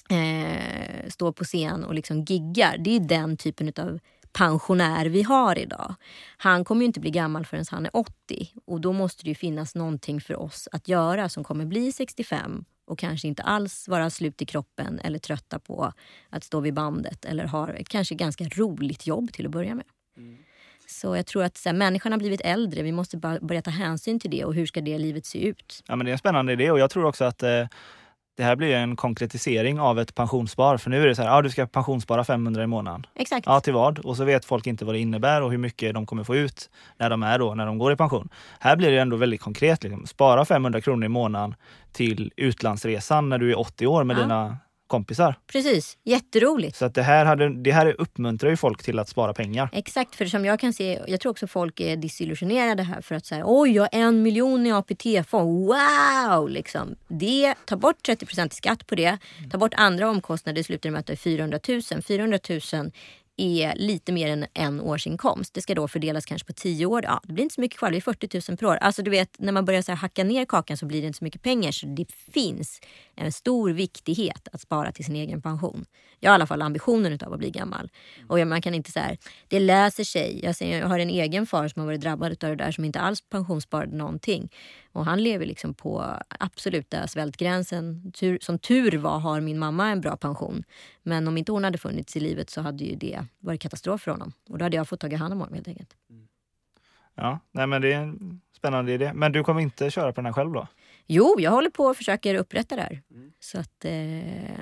eh, 0.09 1.09
står 1.09 1.31
på 1.31 1.43
scen 1.43 1.83
och 1.83 1.93
liksom 1.93 2.23
giggar. 2.23 2.77
Det 2.77 2.95
är 2.95 2.99
den 2.99 3.37
typen 3.37 3.73
av 3.77 3.99
pensionär 4.31 5.05
vi 5.05 5.23
har 5.23 5.59
idag. 5.59 5.95
Han 6.37 6.65
kommer 6.65 6.81
ju 6.81 6.85
inte 6.85 6.99
bli 6.99 7.11
gammal 7.11 7.45
förrän 7.45 7.65
han 7.71 7.85
är 7.85 7.95
80 7.95 8.53
och 8.65 8.81
då 8.81 8.93
måste 8.93 9.23
det 9.23 9.29
ju 9.29 9.35
finnas 9.35 9.75
någonting 9.75 10.21
för 10.21 10.35
oss 10.35 10.67
att 10.71 10.87
göra 10.87 11.29
som 11.29 11.43
kommer 11.43 11.65
bli 11.65 11.91
65 11.91 12.65
och 12.89 12.99
kanske 12.99 13.27
inte 13.27 13.43
alls 13.43 13.87
vara 13.87 14.09
slut 14.09 14.41
i 14.41 14.45
kroppen 14.45 14.99
eller 14.99 15.19
trötta 15.19 15.59
på 15.59 15.93
att 16.29 16.43
stå 16.43 16.59
vid 16.59 16.73
bandet 16.73 17.25
eller 17.25 17.45
har 17.45 17.73
ett 17.73 17.89
kanske 17.89 18.15
ganska 18.15 18.43
roligt 18.43 19.07
jobb 19.07 19.31
till 19.33 19.45
att 19.45 19.51
börja 19.51 19.75
med. 19.75 19.85
Mm. 20.17 20.37
Så 20.87 21.15
jag 21.15 21.25
tror 21.25 21.43
att 21.43 21.57
så 21.57 21.69
här, 21.69 21.75
människan 21.75 22.11
har 22.11 22.19
blivit 22.19 22.41
äldre. 22.41 22.83
Vi 22.83 22.91
måste 22.91 23.17
bara 23.17 23.39
börja 23.39 23.61
ta 23.61 23.71
hänsyn 23.71 24.19
till 24.19 24.31
det 24.31 24.45
och 24.45 24.53
hur 24.53 24.65
ska 24.65 24.81
det 24.81 24.97
livet 24.97 25.25
se 25.25 25.47
ut? 25.47 25.83
Ja, 25.87 25.95
men 25.95 26.05
det 26.05 26.09
är 26.09 26.13
en 26.13 26.19
spännande 26.19 26.53
idé 26.53 26.71
och 26.71 26.79
jag 26.79 26.89
tror 26.89 27.05
också 27.05 27.25
att 27.25 27.43
eh, 27.43 27.67
det 28.39 28.45
här 28.45 28.55
blir 28.55 28.75
en 28.75 28.95
konkretisering 28.95 29.79
av 29.79 29.99
ett 29.99 30.15
pensionsspar. 30.15 30.77
För 30.77 30.89
nu 30.89 31.03
är 31.03 31.07
det 31.07 31.15
så 31.15 31.21
här, 31.21 31.29
ja, 31.29 31.41
du 31.41 31.49
ska 31.49 31.65
pensionsspara 31.65 32.23
500 32.23 32.63
i 32.63 32.67
månaden. 32.67 33.05
Exakt. 33.15 33.45
Ja, 33.45 33.59
till 33.59 33.73
vad? 33.73 33.99
Och 33.99 34.17
så 34.17 34.23
vet 34.23 34.45
folk 34.45 34.67
inte 34.67 34.85
vad 34.85 34.95
det 34.95 34.99
innebär 34.99 35.41
och 35.41 35.51
hur 35.51 35.57
mycket 35.57 35.93
de 35.93 36.05
kommer 36.05 36.23
få 36.23 36.35
ut 36.35 36.69
när 36.97 37.09
de 37.09 37.23
är 37.23 37.39
då, 37.39 37.55
när 37.55 37.65
de 37.65 37.77
går 37.77 37.91
i 37.91 37.95
pension. 37.95 38.29
Här 38.59 38.75
blir 38.75 38.91
det 38.91 38.97
ändå 38.97 39.15
väldigt 39.15 39.41
konkret. 39.41 39.83
Liksom. 39.83 40.05
Spara 40.05 40.45
500 40.45 40.81
kronor 40.81 41.05
i 41.05 41.09
månaden 41.09 41.55
till 41.91 42.31
utlandsresan 42.35 43.29
när 43.29 43.37
du 43.37 43.51
är 43.51 43.59
80 43.59 43.87
år 43.87 44.03
med 44.03 44.17
ja. 44.17 44.21
dina 44.21 44.57
kompisar. 44.89 45.35
Precis, 45.47 45.97
jätteroligt. 46.03 46.77
Så 46.77 46.85
att 46.85 46.95
det, 46.95 47.01
här 47.01 47.25
hade, 47.25 47.63
det 47.63 47.71
här 47.71 47.95
uppmuntrar 48.01 48.49
ju 48.49 48.57
folk 48.57 48.83
till 48.83 48.99
att 48.99 49.09
spara 49.09 49.33
pengar. 49.33 49.69
Exakt, 49.73 50.15
för 50.15 50.25
som 50.25 50.45
jag 50.45 50.59
kan 50.59 50.73
se, 50.73 51.01
jag 51.07 51.19
tror 51.19 51.31
också 51.31 51.47
folk 51.47 51.79
är 51.79 51.97
desillusionerade 51.97 52.83
här 52.83 53.01
för 53.01 53.15
att 53.15 53.25
säga 53.25 53.43
oj 53.45 53.71
jag 53.71 53.83
har 53.83 53.89
en 53.91 54.21
miljon 54.21 54.65
i 54.65 54.71
APT-fond, 54.71 55.67
wow! 55.67 56.49
Liksom. 56.49 56.95
Det, 57.07 57.53
ta 57.65 57.75
bort 57.75 58.05
30 58.05 58.25
i 58.45 58.49
skatt 58.49 58.87
på 58.87 58.95
det, 58.95 59.17
ta 59.51 59.57
bort 59.57 59.73
andra 59.75 60.09
omkostnader, 60.09 60.55
det 60.55 60.63
slutar 60.63 60.89
med 60.89 60.99
att 60.99 61.05
det 61.05 61.13
är 61.13 61.17
400 61.17 61.59
000. 61.67 61.81
400 62.01 62.39
000 62.73 62.91
är 63.39 63.75
lite 63.75 64.11
mer 64.11 64.27
än 64.27 64.45
en 64.53 64.81
årsinkomst. 64.81 65.53
Det 65.53 65.61
ska 65.61 65.75
då 65.75 65.87
fördelas 65.87 66.25
kanske 66.25 66.47
på 66.47 66.53
tio 66.53 66.85
år. 66.85 67.03
Ja, 67.03 67.21
det 67.23 67.33
blir 67.33 67.43
inte 67.43 67.55
så 67.55 67.61
mycket 67.61 67.79
kvar, 67.79 67.91
det 67.91 67.97
är 67.97 68.01
40 68.01 68.51
000 68.51 68.57
per 68.57 68.65
år. 68.65 68.75
Alltså 68.75 69.01
du 69.01 69.11
vet, 69.11 69.39
när 69.39 69.51
man 69.51 69.65
börjar 69.65 69.81
så 69.81 69.91
hacka 69.91 70.23
ner 70.23 70.45
kakan 70.45 70.77
så 70.77 70.85
blir 70.85 71.01
det 71.01 71.07
inte 71.07 71.17
så 71.17 71.23
mycket 71.23 71.41
pengar. 71.41 71.71
Så 71.71 71.85
det 71.85 72.11
finns 72.33 72.81
en 73.25 73.31
stor 73.31 73.69
viktighet 73.69 74.47
att 74.51 74.61
spara 74.61 74.91
till 74.91 75.05
sin 75.05 75.15
egen 75.15 75.41
pension. 75.41 75.85
Jag 76.19 76.31
har 76.31 76.33
i 76.33 76.35
alla 76.35 76.47
fall 76.47 76.61
ambitionen 76.61 77.19
av 77.25 77.33
att 77.33 77.39
bli 77.39 77.51
gammal. 77.51 77.89
Och 78.27 78.47
man 78.47 78.61
kan 78.61 78.73
inte 78.73 78.91
så 78.91 78.99
här, 78.99 79.17
det 79.47 79.59
löser 79.59 80.03
sig. 80.03 80.39
Jag, 80.43 80.55
jag 80.61 80.87
har 80.87 80.99
en 80.99 81.09
egen 81.09 81.45
far 81.45 81.67
som 81.67 81.79
har 81.79 81.87
varit 81.87 82.01
drabbad 82.01 82.43
av 82.43 82.49
det 82.49 82.55
där 82.55 82.71
som 82.71 82.85
inte 82.85 82.99
alls 82.99 83.21
pensionssparade 83.21 83.97
någonting. 83.97 84.49
Och 84.91 85.05
han 85.05 85.23
lever 85.23 85.45
liksom 85.45 85.73
på 85.73 86.15
absoluta 86.39 87.07
svältgränsen. 87.07 88.11
Tur, 88.11 88.37
som 88.41 88.59
tur 88.59 88.97
var 88.97 89.19
har 89.19 89.41
min 89.41 89.59
mamma 89.59 89.89
en 89.89 90.01
bra 90.01 90.17
pension. 90.17 90.63
Men 91.03 91.27
om 91.27 91.37
inte 91.37 91.51
hon 91.51 91.63
hade 91.63 91.77
funnits 91.77 92.15
i 92.15 92.19
livet 92.19 92.49
så 92.49 92.61
hade 92.61 92.83
ju 92.83 92.95
det 92.95 93.25
varit 93.39 93.61
katastrof 93.61 94.01
för 94.01 94.11
honom. 94.11 94.33
Och 94.49 94.57
då 94.57 94.65
hade 94.65 94.77
jag 94.77 94.87
fått 94.87 94.99
ta 94.99 95.15
hand 95.15 95.33
om 95.33 95.39
honom 95.39 95.53
helt 95.53 95.67
enkelt. 95.67 95.95
Ja, 97.15 97.39
nej 97.51 97.67
men 97.67 97.81
det 97.81 97.93
är 97.93 98.01
en 98.01 98.41
spännande 98.57 98.91
idé. 98.91 99.11
Men 99.13 99.31
du 99.31 99.43
kommer 99.43 99.61
inte 99.61 99.91
köra 99.91 100.13
på 100.13 100.21
den 100.21 100.25
här 100.25 100.33
själv 100.33 100.51
då? 100.51 100.67
Jo, 101.11 101.35
jag 101.39 101.51
håller 101.51 101.69
på 101.69 101.83
och 101.83 101.97
försöker 101.97 102.35
upprätta 102.35 102.75
det 102.75 102.81
här. 102.81 103.01
Mm. 103.11 103.31
Så 103.39 103.59
att, 103.59 103.85
eh, 103.85 103.91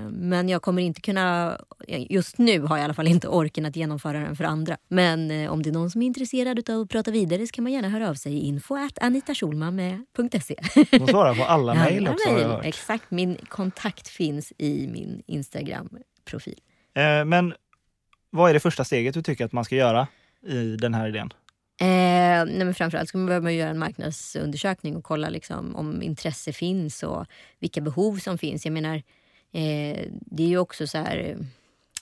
men 0.09 0.49
jag 0.49 0.61
kommer 0.61 0.81
inte 0.81 1.01
kunna... 1.01 1.57
Just 1.87 2.37
nu 2.37 2.61
har 2.61 2.77
jag 2.77 2.83
i 2.83 2.85
alla 2.85 2.93
fall 2.93 3.07
inte 3.07 3.27
orken 3.27 3.65
att 3.65 3.75
genomföra 3.75 4.19
den 4.19 4.35
för 4.35 4.43
andra. 4.43 4.77
Men 4.87 5.31
eh, 5.31 5.51
om 5.51 5.63
det 5.63 5.69
är 5.69 5.71
någon 5.71 5.91
som 5.91 6.01
är 6.01 6.05
intresserad 6.05 6.69
av 6.69 6.81
att 6.81 6.89
prata 6.89 7.11
vidare 7.11 7.47
så 7.47 7.51
kan 7.51 7.63
man 7.63 7.73
gärna 7.73 7.89
höra 7.89 8.09
av 8.09 8.13
sig 8.13 8.33
i 8.33 8.39
info 8.39 8.75
anitaschulman.se. 9.01 10.55
Hon 10.99 11.07
svarar 11.07 11.35
på 11.35 11.43
alla 11.43 11.73
mejl 11.73 12.07
också 12.07 12.31
mail. 12.31 12.59
Exakt, 12.63 13.11
min 13.11 13.37
kontakt 13.47 14.07
finns 14.07 14.53
i 14.57 14.87
min 14.87 15.23
Instagram-profil. 15.25 16.59
Eh, 16.95 17.25
men 17.25 17.53
vad 18.29 18.49
är 18.49 18.53
det 18.53 18.59
första 18.59 18.83
steget 18.83 19.13
du 19.13 19.21
tycker 19.21 19.45
att 19.45 19.53
man 19.53 19.65
ska 19.65 19.75
göra 19.75 20.07
i 20.47 20.75
den 20.75 20.93
här 20.93 21.07
idén? 21.07 21.33
Eh, 21.79 22.45
nej 22.45 22.65
men 22.65 22.73
framförallt 22.73 23.09
ska 23.09 23.17
man 23.17 23.27
behöva 23.27 23.51
göra 23.51 23.69
en 23.69 23.79
marknadsundersökning 23.79 24.95
och 24.95 25.03
kolla 25.03 25.29
liksom 25.29 25.75
om 25.75 26.01
intresse 26.01 26.53
finns 26.53 27.03
och 27.03 27.25
vilka 27.59 27.81
behov 27.81 28.17
som 28.17 28.37
finns. 28.37 28.65
Jag 28.65 28.73
menar, 28.73 28.95
eh, 29.51 30.07
det 30.11 30.43
är 30.43 30.47
ju 30.47 30.57
också 30.57 30.87
så 30.87 30.97
här 30.97 31.17
eh, 31.17 31.45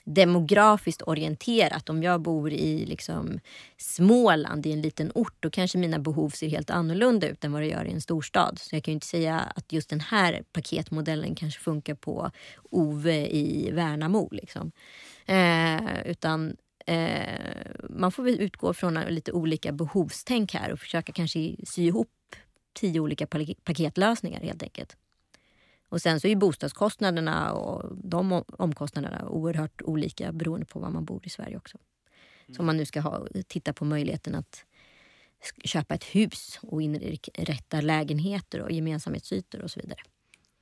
demografiskt 0.04 1.02
orienterat. 1.02 1.90
Om 1.90 2.04
jag 2.04 2.22
bor 2.22 2.52
i 2.54 2.86
liksom 2.86 3.40
Småland, 3.78 4.66
i 4.66 4.72
en 4.72 4.82
liten 4.82 5.12
ort, 5.16 5.36
då 5.40 5.50
kanske 5.50 5.78
mina 5.78 6.00
behov 6.00 6.30
ser 6.30 6.48
helt 6.48 6.70
annorlunda 6.70 7.28
ut 7.28 7.44
än 7.44 7.52
vad 7.52 7.62
det 7.62 7.68
gör 7.68 7.86
i 7.86 7.92
en 7.92 8.02
storstad. 8.02 8.60
Så 8.60 8.76
jag 8.76 8.84
kan 8.84 8.92
ju 8.92 8.96
inte 8.96 9.08
säga 9.08 9.40
att 9.56 9.72
just 9.72 9.90
den 9.90 10.00
här 10.00 10.44
paketmodellen 10.54 11.36
kanske 11.36 11.62
funkar 11.62 11.96
på 11.96 12.32
Ove 12.72 13.28
i 13.28 13.72
Värnamo. 13.72 14.30
Liksom. 14.32 14.72
Eh, 15.26 16.06
utan 16.06 16.56
Eh, 16.86 17.71
man 17.89 18.12
får 18.12 18.24
väl 18.24 18.39
utgå 18.39 18.74
från 18.74 18.93
lite 18.93 19.32
olika 19.32 19.71
behovstänk 19.71 20.54
här 20.54 20.71
och 20.71 20.80
försöka 20.80 21.12
kanske 21.13 21.56
sy 21.63 21.84
ihop 21.84 22.36
tio 22.74 23.00
olika 23.00 23.28
paketlösningar 23.63 24.41
helt 24.41 24.63
enkelt. 24.63 24.98
Och 25.89 26.02
sen 26.02 26.19
så 26.19 26.28
är 26.28 26.36
bostadskostnaderna 26.36 27.54
och 27.54 27.98
de 28.04 28.43
omkostnaderna 28.48 29.30
oerhört 29.30 29.82
olika 29.82 30.32
beroende 30.32 30.65
på 30.65 30.80
var 30.80 30.89
man 30.89 31.06
bor 31.06 31.21
i 31.26 31.30
Sverige 31.30 31.58
också. 31.58 31.78
Så 32.56 32.60
om 32.60 32.65
man 32.65 32.78
nu 32.78 32.86
ska 32.86 33.02
ha, 33.02 33.28
titta 33.48 33.74
på 33.74 33.86
möjligheten 33.86 34.36
att 34.36 34.65
köpa 35.63 35.95
ett 35.95 36.04
hus 36.04 36.60
och 36.62 36.82
inrätta 36.82 37.82
lägenheter 37.82 38.62
och 38.62 38.71
gemensamhetsytor 38.71 39.62
och 39.62 39.71
så 39.71 39.80
vidare. 39.80 40.00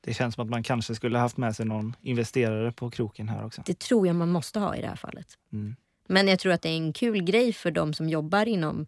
Det 0.02 0.14
känns 0.14 0.36
som 0.36 0.44
att 0.44 0.50
man 0.50 0.64
kanske 0.64 0.96
skulle 0.96 1.18
haft 1.18 1.38
med 1.38 1.56
sig 1.56 1.66
någon 1.66 1.96
investerare 2.02 2.72
på 2.72 2.90
kroken 2.92 3.30
här 3.30 3.46
också. 3.46 3.64
Det 3.66 3.80
tror 3.80 4.08
jag 4.08 4.16
man 4.16 4.30
måste 4.30 4.60
ha 4.60 4.76
i 4.76 4.82
det 4.82 4.88
här 4.88 4.96
fallet. 4.96 5.38
Mm. 5.54 5.76
Men 6.08 6.28
jag 6.28 6.40
tror 6.40 6.54
att 6.54 6.62
det 6.62 6.70
är 6.70 6.78
en 6.78 6.94
kul 6.94 7.24
grej 7.24 7.54
för 7.54 7.72
de 7.72 7.94
som 7.94 8.10
jobbar 8.10 8.48
inom 8.48 8.88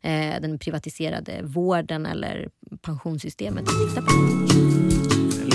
eh, 0.00 0.40
den 0.40 0.58
privatiserade 0.58 1.40
vården 1.42 2.06
eller 2.06 2.48
pensionssystemet 2.82 3.62
att 3.62 3.88
titta 3.88 4.02
på. 4.02 4.10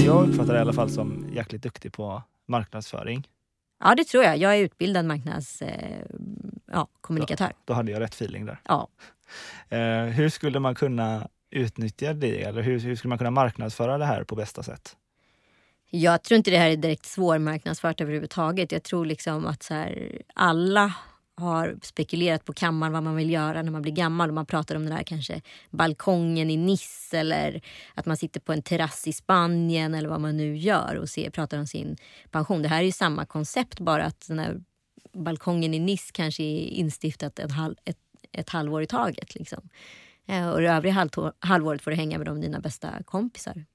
Jag 0.06 0.30
uppfattar 0.30 0.54
det 0.54 0.60
i 0.60 0.62
alla 0.62 0.74
fall 0.74 0.90
som 0.90 1.30
jäkligt 1.34 1.64
duktig 1.64 1.94
på 1.94 2.24
marknadsföring. 2.48 3.28
Ja, 3.84 3.96
det 3.96 4.04
tror 4.04 4.24
jag. 4.24 4.38
Jag 4.38 4.56
är 4.56 4.60
utbildad 4.60 5.06
marknadskommunikatör. 5.06 7.46
Eh, 7.46 7.52
ja, 7.52 7.58
då 7.66 7.74
hade 7.74 7.92
jag 7.92 8.02
rätt 8.02 8.14
feeling 8.14 8.46
där. 8.46 8.60
Ja. 8.64 8.88
Eh, 9.70 10.04
hur 10.04 10.30
skulle 10.30 10.60
man 10.60 10.76
kunna 10.76 11.28
utnyttja 11.50 12.14
det? 12.14 12.44
Eller 12.44 12.62
hur, 12.62 12.80
hur 12.80 12.96
skulle 12.96 13.10
man 13.10 13.18
kunna 13.18 13.32
marknadsföra 13.32 13.98
det 13.98 14.06
här 14.06 14.24
på 14.24 14.36
bästa 14.36 14.64
sätt? 14.64 14.96
Jag 15.90 16.24
tror 16.24 16.36
inte 16.38 16.52
det 16.52 16.58
här 16.58 16.70
är 16.70 16.76
direkt 16.76 17.06
svårmarknadsfört 17.06 18.02
överhuvudtaget. 18.02 18.72
Jag 18.72 18.84
tror 18.84 19.06
liksom 19.06 19.46
att 19.46 19.64
så 19.64 19.74
här, 19.74 20.22
alla 20.34 20.94
har 21.38 21.78
spekulerat 21.82 22.46
på 22.46 22.54
kammaren 22.54 22.94
vad 22.94 23.04
man 23.04 23.16
vill 23.16 23.32
göra 23.32 23.62
när 23.62 23.72
man 23.72 23.82
blir 23.82 23.92
gammal. 23.92 24.32
man 24.32 24.46
pratar 24.46 24.76
om 24.76 24.86
den 24.86 24.96
där 24.96 25.04
kanske 25.04 25.42
balkongen 25.70 26.50
i 26.50 26.58
Nice 26.58 27.18
eller 27.18 27.62
att 27.94 28.06
man 28.06 28.18
sitter 28.18 28.40
på 28.40 28.54
en 28.54 28.62
terrass 28.62 29.08
i 29.08 29.14
Spanien 29.14 29.94
eller 29.94 30.10
vad 30.10 30.22
man 30.22 30.38
nu 30.38 30.58
gör 30.58 30.96
och 30.96 31.10
ser, 31.10 31.30
pratar 31.30 31.60
om 31.60 31.68
sin 31.68 31.98
pension. 32.32 32.62
Det 32.62 32.68
här 32.68 32.80
är 32.80 32.86
ju 32.86 32.92
samma 32.92 33.26
koncept 33.26 33.80
bara 33.80 34.06
att 34.06 34.28
den 34.28 34.40
här 34.40 34.62
balkongen 35.14 35.74
i 35.74 35.80
Nice 35.80 36.12
kanske 36.14 36.44
är 36.44 36.60
instiftat 36.60 37.40
ett, 37.40 37.52
halv, 37.52 37.76
ett, 37.86 37.98
ett 38.32 38.50
halvår 38.50 38.82
i 38.82 38.88
taget. 38.88 39.36
Liksom. 39.36 39.70
Eh, 40.28 40.50
och 40.50 40.62
det 40.62 40.70
övriga 40.70 41.10
halvåret 41.40 41.82
får 41.82 41.92
du 41.92 41.98
hänga 41.98 42.18
med 42.18 42.28
de 42.28 42.42
dina 42.42 42.60
bästa 42.60 43.04
kompisar 43.04 43.66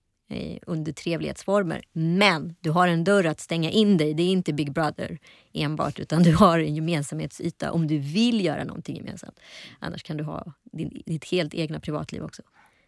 under 0.66 0.92
trevlighetsformer. 0.92 1.82
Men 1.92 2.54
du 2.60 2.70
har 2.70 2.88
en 2.88 3.04
dörr 3.04 3.24
att 3.24 3.40
stänga 3.40 3.70
in 3.70 3.96
dig. 3.96 4.14
Det 4.14 4.22
är 4.22 4.28
inte 4.28 4.52
Big 4.52 4.72
Brother 4.72 5.18
enbart 5.52 5.98
utan 5.98 6.22
du 6.22 6.34
har 6.34 6.58
en 6.58 6.74
gemensamhetsyta 6.74 7.72
om 7.72 7.86
du 7.86 7.98
vill 7.98 8.44
göra 8.44 8.64
någonting 8.64 8.96
gemensamt. 8.96 9.40
Annars 9.78 10.02
kan 10.02 10.16
du 10.16 10.24
ha 10.24 10.52
din, 10.72 11.02
ditt 11.06 11.24
helt 11.24 11.54
egna 11.54 11.80
privatliv 11.80 12.22
också. 12.22 12.42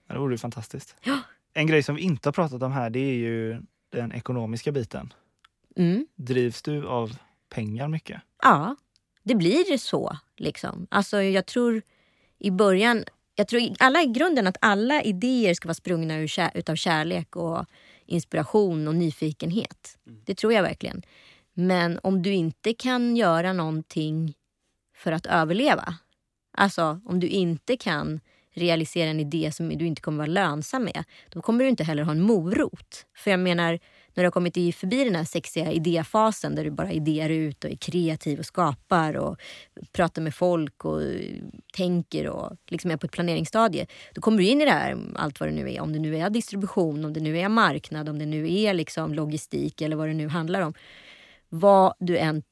Det 0.09 0.19
vore 0.19 0.35
ju 0.35 0.39
fantastiskt. 0.39 0.97
Ja. 1.03 1.19
En 1.55 1.67
grej 1.67 1.83
som 1.83 1.95
vi 1.95 2.03
inte 2.03 2.29
har 2.29 2.33
pratat 2.33 2.63
om 2.63 2.73
här 2.73 2.91
det 2.91 3.01
är 3.01 3.15
ju 3.15 3.63
den 3.91 4.13
ekonomiska 4.13 4.73
biten. 4.73 5.13
Mm. 5.77 6.07
Drivs 6.17 6.63
du 6.63 6.87
av 6.87 7.17
pengar 7.49 7.89
mycket? 7.89 8.21
Ja, 8.43 8.77
det 9.23 9.35
blir 9.35 9.79
så. 9.79 10.19
Liksom. 10.37 10.87
Alltså, 10.91 11.23
jag 11.23 11.47
tror 11.47 11.83
i 12.39 12.51
början... 12.51 13.05
Jag 13.43 13.49
tror 13.49 13.63
alla 13.79 14.03
i 14.03 14.07
grunden 14.07 14.47
att 14.47 14.57
alla 14.61 15.03
idéer 15.03 15.55
ska 15.55 15.69
vara 15.69 15.75
sprungna 15.75 16.19
ur 16.19 16.27
kär, 16.27 16.51
utav 16.55 16.77
kärlek 16.77 17.37
och 17.37 17.67
inspiration 18.07 18.89
och 18.89 18.95
nyfikenhet. 18.95 19.99
Det 20.25 20.35
tror 20.35 20.53
jag 20.53 20.63
verkligen. 20.63 21.03
Men 21.55 22.01
om 22.03 22.23
du 22.23 22.33
inte 22.33 22.75
kan 22.75 23.17
göra 23.17 23.53
någonting 23.53 24.35
för 24.97 25.13
att 25.13 25.27
överleva. 25.27 25.95
Alltså 26.57 27.01
om 27.05 27.21
du 27.21 27.29
inte 27.29 27.77
kan 27.77 28.21
realisera 28.55 29.11
en 29.11 29.21
idé 29.21 29.53
som 29.53 29.69
du 29.69 29.87
inte 29.87 30.03
kommer 30.03 30.19
vara 30.19 30.27
lönsam 30.27 30.85
med. 30.85 31.05
Då 31.29 31.43
kommer 31.43 31.65
du 31.65 31.71
inte 31.71 31.85
heller 31.85 32.03
ha 32.03 32.13
en 32.13 32.23
morot. 32.23 33.07
För 33.17 33.31
jag 33.31 33.41
menar, 33.41 33.79
när 34.15 34.23
du 34.23 34.27
har 34.27 34.33
kommit 34.33 34.57
i 34.57 34.73
förbi 34.73 35.05
den 35.05 35.15
här 35.15 35.25
sexiga 35.25 35.73
idéfasen 35.73 36.55
där 36.55 36.65
du 36.65 36.71
bara 36.71 36.93
idéar 36.93 37.29
ut 37.29 37.65
och 37.65 37.71
är 37.71 37.77
kreativ 37.77 38.39
och 38.39 38.47
skapar 38.47 39.17
och 39.17 39.37
pratar 39.93 40.23
med 40.23 40.35
folk 40.35 40.85
och 40.85 41.03
eh, 41.03 41.37
tänker 41.75 42.29
och 42.29 42.57
liksom 42.69 42.91
är 42.91 42.97
på 42.97 43.07
ett 43.07 43.13
planeringsstadie. 43.13 43.87
Då 44.15 44.21
kommer 44.21 44.39
du 44.39 44.45
in 44.45 44.61
i 44.61 44.65
det 44.65 44.71
här, 44.71 44.99
allt 45.17 45.41
vad 45.41 45.49
det 45.49 45.55
nu 45.55 45.73
är. 45.73 45.81
Om 45.81 45.93
det 45.93 45.99
nu 45.99 46.17
är 46.17 46.31
distribution, 46.31 47.05
om 47.05 47.13
det 47.13 47.21
nu 47.21 47.39
är 47.39 47.49
marknad, 47.49 48.09
om 48.09 48.19
det 48.19 48.27
nu 48.27 48.53
är 48.53 48.75
liksom 48.75 49.15
logistik 49.15 49.81
eller 49.81 49.97
vad 49.97 50.09
det 50.09 50.15
nu 50.15 50.29
handlar 50.29 50.61
om. 50.61 50.75
Vad 51.49 51.95
du 51.99 52.19
än 52.19 52.43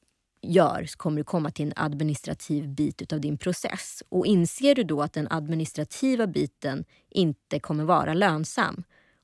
gör 0.41 0.85
så 0.85 0.97
kommer 0.97 1.17
du 1.17 1.23
komma 1.23 1.51
till 1.51 1.65
en 1.65 1.73
administrativ 1.75 2.69
bit 2.69 3.13
av 3.13 3.21
din 3.21 3.37
process. 3.37 4.03
Och 4.09 4.25
inser 4.25 4.75
du 4.75 4.83
då 4.83 5.01
att 5.01 5.13
den 5.13 5.27
administrativa 5.29 6.27
biten 6.27 6.85
inte 7.09 7.59
kommer 7.59 7.83
vara 7.83 8.13
lönsam 8.13 8.83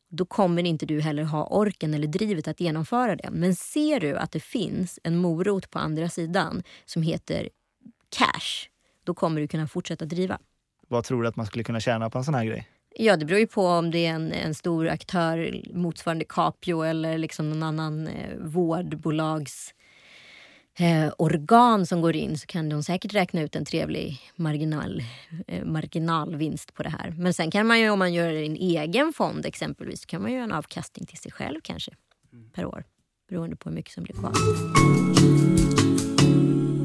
då 0.10 0.26
kommer 0.26 0.63
inte 0.63 0.86
du 0.86 1.02
heller 1.02 1.24
ha 1.24 1.48
orken 1.48 1.93
eller 1.93 2.08
drivet 2.08 2.48
att 2.48 2.60
genomföra 2.60 3.15
det. 3.15 3.30
Men 3.32 3.56
ser 3.56 4.00
du 4.00 4.17
att 4.17 4.32
det 4.32 4.39
finns 4.39 5.00
en 5.04 5.17
morot 5.17 5.72
på 5.72 5.80
andra 5.80 6.10
sidan 6.10 6.63
som 6.86 7.02
heter 7.02 7.50
cash, 8.10 8.70
då 9.04 9.13
kommer 9.13 9.41
du 9.41 9.48
kunna 9.48 9.67
fortsätta 9.67 10.06
driva. 10.06 10.39
Vad 10.88 11.04
tror 11.04 11.22
du 11.22 11.28
att 11.28 11.36
man 11.36 11.46
skulle 11.46 11.63
kunna 11.63 11.80
tjäna 11.80 12.10
på 12.10 12.17
en 12.17 12.24
sån 12.24 12.34
här 12.34 12.46
grej? 12.46 12.67
Ja, 13.00 13.17
det 13.17 13.26
beror 13.26 13.39
ju 13.39 13.48
på 13.48 13.67
om 13.67 13.91
det 13.91 14.06
är 14.06 14.13
en, 14.13 14.32
en 14.32 14.54
stor 14.54 14.88
aktör 14.88 15.62
motsvarande 15.74 16.26
Capio 16.26 16.84
eller 16.84 17.17
liksom 17.17 17.50
någon 17.50 17.63
annan 17.63 18.08
eh, 18.08 18.38
vårdbolags 18.38 19.74
eh, 20.80 21.13
organ 21.18 21.86
som 21.86 22.02
går 22.02 22.16
in 22.16 22.38
så 22.38 22.48
kan 22.48 22.70
de 22.70 22.84
säkert 22.84 23.13
räkna 23.13 23.42
ut 23.42 23.56
en 23.56 23.66
trevlig 23.66 24.20
marginal, 24.36 25.04
eh, 25.48 25.66
marginalvinst 25.66 26.74
på 26.74 26.84
det 26.84 26.90
här. 26.90 27.13
Men 27.18 27.34
sen 27.34 27.52
kan 27.52 27.68
man 27.68 27.80
ju 27.80 27.90
om 27.90 28.00
man 28.00 28.13
gör 28.13 28.34
en 28.34 28.56
egen 28.56 29.13
fond 29.13 29.46
exempelvis 29.46 30.06
kan 30.06 30.22
man 30.22 30.32
göra 30.34 30.44
en 30.44 30.52
avkastning 30.52 31.06
till 31.06 31.18
sig 31.18 31.32
själv 31.32 31.60
kanske 31.63 31.92
per 32.54 32.66
år. 32.66 32.84
Beroende 33.30 33.56
på 33.56 33.70
hur 33.70 33.76
mycket 33.76 33.94
som 33.94 34.04
blir 34.04 34.16
kvar. 34.16 34.32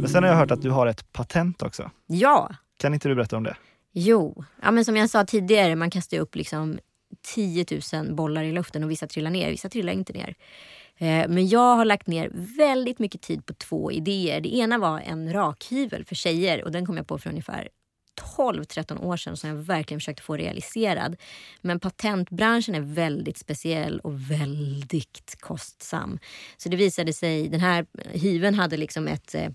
Men 0.00 0.08
sen 0.08 0.22
har 0.22 0.30
jag 0.30 0.36
hört 0.36 0.50
att 0.50 0.62
du 0.62 0.70
har 0.70 0.86
ett 0.86 1.12
patent 1.12 1.62
också. 1.62 1.90
Ja, 2.06 2.50
Kan 2.78 2.94
inte 2.94 3.08
du 3.08 3.14
berätta 3.14 3.36
om 3.36 3.42
det? 3.44 3.56
jo. 3.92 4.44
Ja, 4.62 4.70
men 4.70 4.84
som 4.84 4.96
jag 4.96 5.10
sa 5.10 5.24
tidigare, 5.24 5.76
man 5.76 5.90
kastar 5.90 6.16
ju 6.16 6.20
upp 6.22 6.36
liksom 6.36 6.78
10 7.34 7.66
000 7.92 8.14
bollar 8.14 8.42
i 8.42 8.52
luften 8.52 8.84
och 8.84 8.90
vissa 8.90 9.06
trillar 9.06 9.30
ner, 9.30 9.50
vissa 9.50 9.68
trillar 9.68 9.92
inte 9.92 10.12
ner. 10.12 10.34
Eh, 11.02 11.28
men 11.28 11.48
jag 11.48 11.76
har 11.76 11.84
lagt 11.84 12.06
ner 12.06 12.30
väldigt 12.56 12.98
mycket 12.98 13.22
tid 13.22 13.46
på 13.46 13.54
två 13.54 13.92
idéer. 13.92 14.40
Det 14.40 14.54
ena 14.54 14.78
var 14.78 15.00
en 15.00 15.32
rakhyvel 15.32 16.04
för 16.04 16.14
tjejer 16.14 16.64
och 16.64 16.72
den 16.72 16.86
kom 16.86 16.96
jag 16.96 17.06
på 17.06 17.18
för 17.18 17.30
ungefär 17.30 17.68
12-13 18.36 19.04
år 19.04 19.16
sedan 19.16 19.36
som 19.36 19.50
jag 19.50 19.56
verkligen 19.56 20.00
försökte 20.00 20.22
få 20.22 20.36
realiserad. 20.36 21.16
Men 21.60 21.80
patentbranschen 21.80 22.74
är 22.74 22.80
väldigt 22.80 23.38
speciell 23.38 24.00
och 24.00 24.30
väldigt 24.30 25.36
kostsam. 25.40 26.18
Så 26.56 26.68
det 26.68 26.76
visade 26.76 27.12
sig, 27.12 27.48
den 27.48 27.60
här 27.60 27.86
hyveln 28.12 28.54
hade 28.54 28.76
liksom 28.76 29.08
ett 29.08 29.34
eh, 29.34 29.48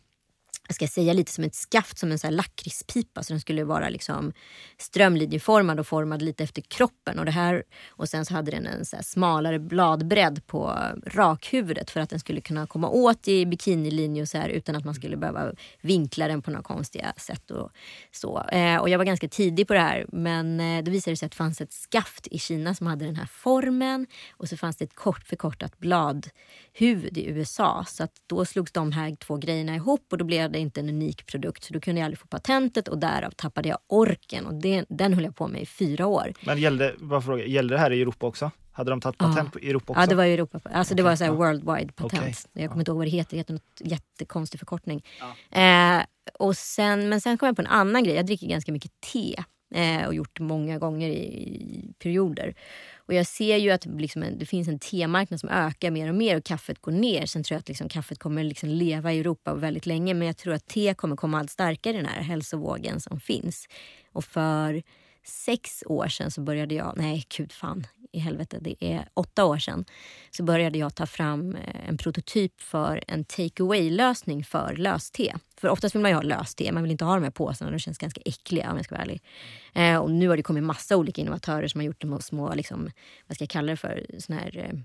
jag 0.68 0.76
ska 0.76 0.88
säga 0.88 1.14
lite 1.14 1.32
som 1.32 1.44
ett 1.44 1.56
skaft, 1.56 1.98
som 1.98 2.12
en 2.12 2.20
så 2.20 2.30
lakritspipa. 2.30 3.24
Så 3.24 3.34
den 3.34 3.40
skulle 3.40 3.64
vara 3.64 3.90
liksom 3.90 4.34
strömlinjeformad 4.78 5.80
och 5.80 5.88
formad 5.88 6.22
lite 6.22 6.44
efter 6.44 6.62
kroppen. 6.62 7.20
Och, 7.20 7.26
det 7.26 7.32
här, 7.32 7.64
och 7.90 8.10
sen 8.10 8.26
så 8.26 8.34
hade 8.34 8.52
den 8.52 8.68
en 8.68 8.86
så 8.86 8.96
här 8.96 9.04
smalare 9.04 9.60
bladbredd 9.60 10.48
på 10.48 10.78
rakhuvudet 11.06 11.92
för 11.92 12.00
att 12.00 12.10
den 12.10 12.20
skulle 12.20 12.42
kunna 12.42 12.68
komma 12.68 12.90
åt 12.90 13.28
i 13.28 13.46
bikinilinje 13.46 14.22
och 14.22 14.28
så 14.28 14.38
här 14.38 14.50
utan 14.50 14.76
att 14.76 14.86
man 14.86 14.94
skulle 14.94 15.18
behöva 15.18 15.52
vinkla 15.82 16.28
den 16.28 16.42
på 16.42 16.52
några 16.52 16.64
konstiga 16.64 17.14
sätt. 17.18 17.52
Och, 17.52 17.72
så. 18.12 18.44
Eh, 18.52 18.78
och 18.78 18.90
jag 18.90 18.98
var 18.98 19.06
ganska 19.06 19.28
tidig 19.28 19.68
på 19.68 19.74
det 19.74 19.80
här 19.80 20.06
men 20.12 20.60
eh, 20.60 20.84
det 20.84 20.92
visade 20.92 21.18
sig 21.18 21.26
att 21.26 21.32
det 21.32 21.38
fanns 21.38 21.62
ett 21.62 21.74
skaft 21.74 22.28
i 22.28 22.40
Kina 22.40 22.76
som 22.76 22.88
hade 22.88 23.06
den 23.06 23.16
här 23.16 23.26
formen 23.26 24.08
och 24.32 24.50
så 24.50 24.58
fanns 24.58 24.76
det 24.76 24.86
ett 24.86 24.96
kort 24.96 25.24
förkortat 25.24 25.80
bladhuvud 25.80 27.18
i 27.18 27.26
USA. 27.26 27.86
Så 27.88 28.04
att 28.04 28.12
då 28.28 28.46
slogs 28.46 28.72
de 28.72 28.92
här 28.92 29.16
två 29.16 29.38
grejerna 29.38 29.76
ihop 29.76 30.08
och 30.12 30.18
då 30.18 30.26
blev 30.26 30.57
det 30.58 30.62
inte 30.62 30.80
en 30.80 30.90
unik 30.90 31.26
produkt. 31.26 31.64
Så 31.64 31.74
då 31.74 31.80
kunde 31.80 32.02
jag 32.02 32.06
aldrig 32.06 32.20
få 32.20 32.28
patentet 32.28 32.88
och 32.88 32.98
därav 32.98 33.32
tappade 33.32 33.70
jag 33.70 33.78
orken. 33.88 34.46
Och 34.46 34.54
det, 34.54 34.86
den 34.90 35.14
höll 35.14 35.24
jag 35.24 35.36
på 35.36 35.48
med 35.48 35.62
i 35.62 35.66
fyra 35.66 36.08
år. 36.08 36.34
Men 36.46 36.58
gällde, 36.58 36.96
bara 37.00 37.22
fråga, 37.22 37.46
gällde 37.46 37.74
det 37.76 37.80
här 37.80 37.92
i 37.92 38.02
Europa 38.02 38.28
också? 38.28 38.52
Hade 38.72 38.90
de 38.90 39.02
tagit 39.02 39.18
patent 39.18 39.54
på 39.54 39.60
i 39.60 39.70
Europa 39.70 39.94
också? 39.94 40.02
Ja, 40.02 40.08
det 40.08 40.16
var 40.16 40.24
i 40.26 40.34
Europa. 40.34 40.60
Alltså 40.64 40.96
det 40.96 41.02
Okej, 41.04 41.10
var 41.10 41.16
så 41.16 41.24
här 41.24 41.32
ja. 41.32 41.38
worldwide 41.38 41.94
patent. 41.94 42.14
Okej, 42.14 42.34
Jag 42.54 42.70
kommer 42.70 42.82
inte 42.82 42.92
ihåg 42.92 42.98
vad 42.98 43.08
det 43.08 43.12
heter. 43.12 43.32
Det 43.32 43.38
heter 43.38 43.54
något 43.54 43.82
jättekonstig 43.82 44.60
förkortning. 44.60 45.06
Eh, 45.52 46.02
och 46.40 46.58
sen, 46.58 47.10
men 47.10 47.22
sen 47.22 47.38
kom 47.38 47.48
jag 47.48 47.56
på 47.56 47.62
en 47.62 47.68
annan 47.68 48.04
grej. 48.04 48.16
Jag 48.16 48.26
dricker 48.26 48.48
ganska 48.48 48.72
mycket 48.72 48.92
te. 49.14 49.36
Eh, 49.74 50.08
och 50.08 50.14
gjort 50.14 50.38
det 50.38 50.44
många 50.44 50.80
gånger 50.80 51.10
i, 51.10 51.14
i 51.14 51.94
perioder. 52.00 52.56
Och 53.08 53.14
jag 53.14 53.28
ser 53.28 53.58
ju 53.58 53.72
att 53.72 53.86
liksom 53.86 54.24
en, 54.24 54.40
det 54.40 54.46
finns 54.46 54.68
en 54.68 54.80
temarknad 54.80 55.40
som 55.40 55.50
ökar 55.50 55.92
mer 55.92 56.10
och 56.10 56.16
mer 56.16 56.38
och 56.38 56.44
kaffet 56.44 56.82
går 56.82 56.92
ner. 56.92 57.26
Sen 57.26 57.44
tror 57.44 57.56
jag 57.56 57.60
att 57.60 57.68
liksom 57.68 57.90
kaffet 57.90 58.20
kommer 58.20 58.44
liksom 58.44 58.70
leva 58.70 59.14
i 59.14 59.20
Europa 59.20 59.54
väldigt 59.54 59.86
länge. 59.86 60.14
Men 60.14 60.28
jag 60.28 60.38
tror 60.38 60.54
att 60.54 60.68
te 60.68 60.94
kommer 60.94 61.16
komma 61.16 61.40
allt 61.40 61.52
starkare 61.52 61.94
i 61.94 61.98
den 61.98 62.06
här 62.06 62.22
hälsovågen 62.22 63.00
som 63.00 63.20
finns. 63.20 63.68
Och 64.12 64.26
för 64.26 64.84
sex 65.28 65.84
år 65.86 66.08
sedan 66.08 66.32
så 66.32 66.42
började 66.42 66.76
jag, 66.76 66.94
nej 66.98 67.26
gud 67.38 67.52
fan 67.52 67.88
i 68.12 68.20
helvete, 68.20 68.58
det 68.62 68.76
är 68.80 69.08
åtta 69.14 69.46
år 69.46 69.58
sedan, 69.58 69.86
så 70.32 70.44
började 70.44 70.78
jag 70.78 70.96
ta 70.96 71.06
fram 71.06 71.56
eh, 71.56 71.90
en 71.90 71.98
prototyp 71.98 72.62
för 72.62 73.04
en 73.08 73.24
take 73.24 73.64
away-lösning 73.64 74.44
för 74.44 74.76
löste. 74.76 75.34
För 75.58 75.70
oftast 75.70 75.96
vill 75.96 76.02
man 76.02 76.12
ju 76.12 76.16
ha 76.16 76.22
löste, 76.22 76.72
man 76.72 76.84
vill 76.84 76.92
inte 76.92 77.06
ha 77.06 77.16
de 77.16 77.24
här 77.24 77.32
påsarna, 77.32 77.72
de 77.72 77.80
känns 77.80 77.98
ganska 77.98 78.22
äckliga 78.26 78.72
om 78.72 78.76
jag 78.76 78.86
ska 78.86 78.96
vara 78.96 79.04
ärlig. 79.04 79.22
Eh, 79.74 79.98
och 79.98 80.12
nu 80.12 80.30
har 80.30 80.38
det 80.38 80.44
kommit 80.44 80.64
massa 80.64 80.98
olika 80.98 81.22
innovatörer 81.22 81.68
som 81.68 81.80
har 81.80 81.86
gjort 81.86 82.02
de 82.02 82.12
här 82.12 82.20
små, 82.20 82.54
liksom, 82.54 82.90
vad 83.28 83.36
ska 83.36 83.44
jag 83.44 83.50
kalla 83.50 83.72
det 83.72 83.78
för, 83.78 84.06
såna 84.20 84.40
här 84.40 84.58
eh, 84.58 84.80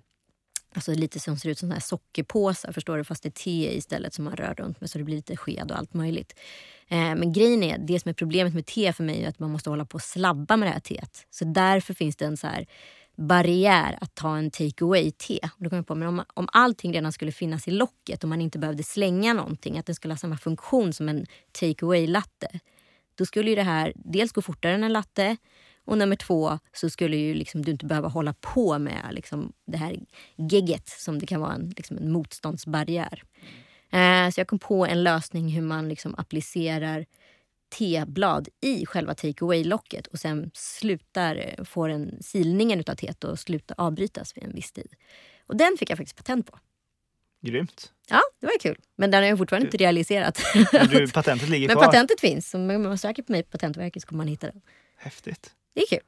Alltså 0.75 0.95
lite 0.95 1.21
som 1.21 1.37
ser 1.37 1.49
ut 1.49 1.59
som 1.59 1.71
här 1.71 1.81
sockerpåsar, 1.81 2.73
förstår 2.73 2.97
du? 2.97 3.05
Fast 3.05 3.23
det 3.23 3.29
är 3.29 3.31
te 3.31 3.77
istället 3.77 4.15
som 4.15 4.25
man 4.25 4.37
rör 4.37 4.55
runt 4.55 4.81
med 4.81 4.91
så 4.91 4.99
det 4.99 5.05
blir 5.05 5.17
lite 5.17 5.37
sked 5.37 5.71
och 5.71 5.79
allt 5.79 5.95
möjligt. 5.95 6.39
Eh, 6.89 6.97
men 6.99 7.33
grejen 7.33 7.63
är, 7.63 7.79
det 7.79 8.01
som 8.01 8.09
är 8.09 8.13
problemet 8.13 8.55
med 8.55 8.67
te 8.67 8.93
för 8.93 9.05
mig 9.05 9.25
är 9.25 9.29
att 9.29 9.39
man 9.39 9.51
måste 9.51 9.71
hålla 9.71 9.85
på 9.85 9.95
och 9.95 10.03
slabba 10.03 10.57
med 10.57 10.69
det 10.69 10.73
här 10.73 10.81
teet. 10.81 11.27
Så 11.31 11.45
därför 11.45 11.95
finns 11.95 12.17
det 12.17 12.25
en 12.25 12.37
så 12.37 12.47
här 12.47 12.67
barriär 13.17 13.99
att 14.01 14.15
ta 14.15 14.37
en 14.37 14.51
take 14.51 14.85
away-te. 14.85 15.39
Då 15.59 15.69
kom 15.69 15.77
jag 15.77 15.87
på, 15.87 15.95
men 15.95 16.09
om, 16.09 16.25
om 16.35 16.49
allting 16.53 16.93
redan 16.93 17.13
skulle 17.13 17.33
finnas 17.33 17.69
i 17.69 17.71
locket 17.71 18.23
och 18.23 18.29
man 18.29 18.41
inte 18.41 18.59
behövde 18.59 18.83
slänga 18.83 19.33
någonting, 19.33 19.79
att 19.79 19.87
den 19.87 19.95
skulle 19.95 20.15
ha 20.15 20.19
samma 20.19 20.39
funktion 20.39 20.93
som 20.93 21.09
en 21.09 21.27
take 21.53 21.87
away-latte. 21.87 22.61
Då 23.15 23.27
skulle 23.27 23.51
ju 23.51 23.57
det 23.57 23.63
här 23.63 23.93
dels 23.97 24.33
gå 24.33 24.43
fortare 24.43 24.75
än 24.75 24.85
en 24.85 24.93
latte 24.93 25.37
och 25.85 25.99
nummer 25.99 26.17
två 26.17 26.59
så 26.73 26.91
skulle 26.91 27.17
ju 27.17 27.35
liksom 27.35 27.63
du 27.63 27.71
inte 27.71 27.87
behöva 27.87 28.09
hålla 28.09 28.35
på 28.41 28.79
med 28.79 29.09
liksom 29.13 29.53
det 29.67 29.77
här 29.77 29.97
gegget 30.37 30.89
som 30.89 31.19
det 31.19 31.27
kan 31.27 31.41
vara 31.41 31.53
en, 31.53 31.73
liksom 31.77 31.97
en 31.99 32.13
motståndsbarriär. 32.13 33.23
Eh, 33.93 34.31
så 34.31 34.41
jag 34.41 34.49
kom 34.49 34.59
på 34.59 34.87
en 34.87 35.03
lösning 35.03 35.49
hur 35.49 35.63
man 35.63 35.89
liksom 35.89 36.15
applicerar 36.19 37.07
teblad 37.79 38.49
i 38.61 38.87
själva 38.87 39.15
take 39.15 39.45
away-locket 39.45 40.07
och 40.07 40.19
sen 40.19 40.51
slutar, 40.55 41.37
eh, 41.37 41.65
får 41.65 41.89
en 41.89 42.23
silningen 42.23 42.81
utav 42.81 42.95
teet 42.95 43.25
och 43.25 43.39
slutar 43.39 43.75
avbrytas 43.79 44.37
vid 44.37 44.45
en 44.45 44.55
viss 44.55 44.73
tid. 44.73 44.95
Och 45.47 45.57
den 45.57 45.77
fick 45.79 45.91
jag 45.91 45.99
faktiskt 45.99 46.17
patent 46.17 46.47
på. 46.47 46.59
Grymt. 47.41 47.93
Ja, 48.09 48.21
det 48.41 48.47
var 48.47 48.53
ju 48.53 48.59
kul. 48.59 48.81
Men 48.97 49.11
den 49.11 49.23
har 49.23 49.29
jag 49.29 49.39
fortfarande 49.39 49.67
inte 49.67 49.77
realiserat. 49.77 50.41
Men 50.73 50.89
du, 50.89 51.11
patentet 51.11 51.49
ligger 51.49 51.69
Men 51.69 51.77
kvar. 51.77 51.85
patentet 51.87 52.21
finns. 52.21 52.55
Om 52.55 52.67
man 52.83 52.99
söker 52.99 53.23
på 53.23 53.33
mig 53.33 53.43
på 53.43 53.51
Patentverket 53.51 54.03
så 54.03 54.09
kommer 54.09 54.17
man 54.17 54.29
hitta 54.29 54.47
den. 54.47 54.61
Häftigt. 54.97 55.51
Det 55.75 55.81
är 55.81 55.87
kul. 55.87 56.07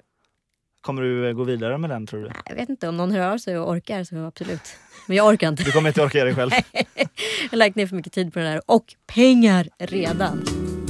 Kommer 0.81 1.03
du 1.03 1.29
eh, 1.29 1.33
gå 1.33 1.44
vidare 1.44 1.79
med 1.79 1.90
den 1.90 2.07
tror 2.07 2.20
du? 2.20 2.31
Jag 2.44 2.55
vet 2.55 2.68
inte, 2.68 2.88
om 2.88 2.96
någon 2.96 3.11
hör 3.11 3.33
av 3.33 3.38
sig 3.38 3.59
och 3.59 3.70
orkar 3.70 4.05
så 4.05 4.16
absolut. 4.16 4.77
Men 5.07 5.16
jag 5.16 5.27
orkar 5.27 5.48
inte. 5.48 5.62
Du 5.62 5.72
kommer 5.72 5.88
inte 5.88 6.03
orka 6.03 6.18
göra 6.18 6.29
det 6.29 6.35
själv? 6.35 6.50
jag 6.72 7.50
har 7.50 7.57
lagt 7.57 7.77
ner 7.77 7.87
för 7.87 7.96
mycket 7.96 8.12
tid 8.12 8.33
på 8.33 8.38
det 8.38 8.44
där. 8.44 8.61
Och 8.66 8.94
pengar 9.07 9.68
redan. 9.79 10.44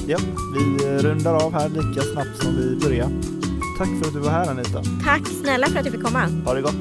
Ja, 0.08 0.18
vi 0.54 0.86
eh, 0.86 0.98
rundar 0.98 1.34
av 1.34 1.52
här 1.52 1.68
lika 1.68 2.00
snabbt 2.00 2.42
som 2.42 2.56
vi 2.56 2.76
började. 2.76 3.14
Tack 3.78 3.88
för 3.88 4.06
att 4.08 4.14
du 4.14 4.20
var 4.20 4.30
här 4.30 4.50
Anita. 4.50 4.82
Tack 5.04 5.26
snälla 5.42 5.66
för 5.66 5.78
att 5.78 5.84
jag 5.84 5.94
fick 5.94 6.04
komma. 6.04 6.26
Ha 6.44 6.54
det 6.54 6.62
gott. 6.62 6.74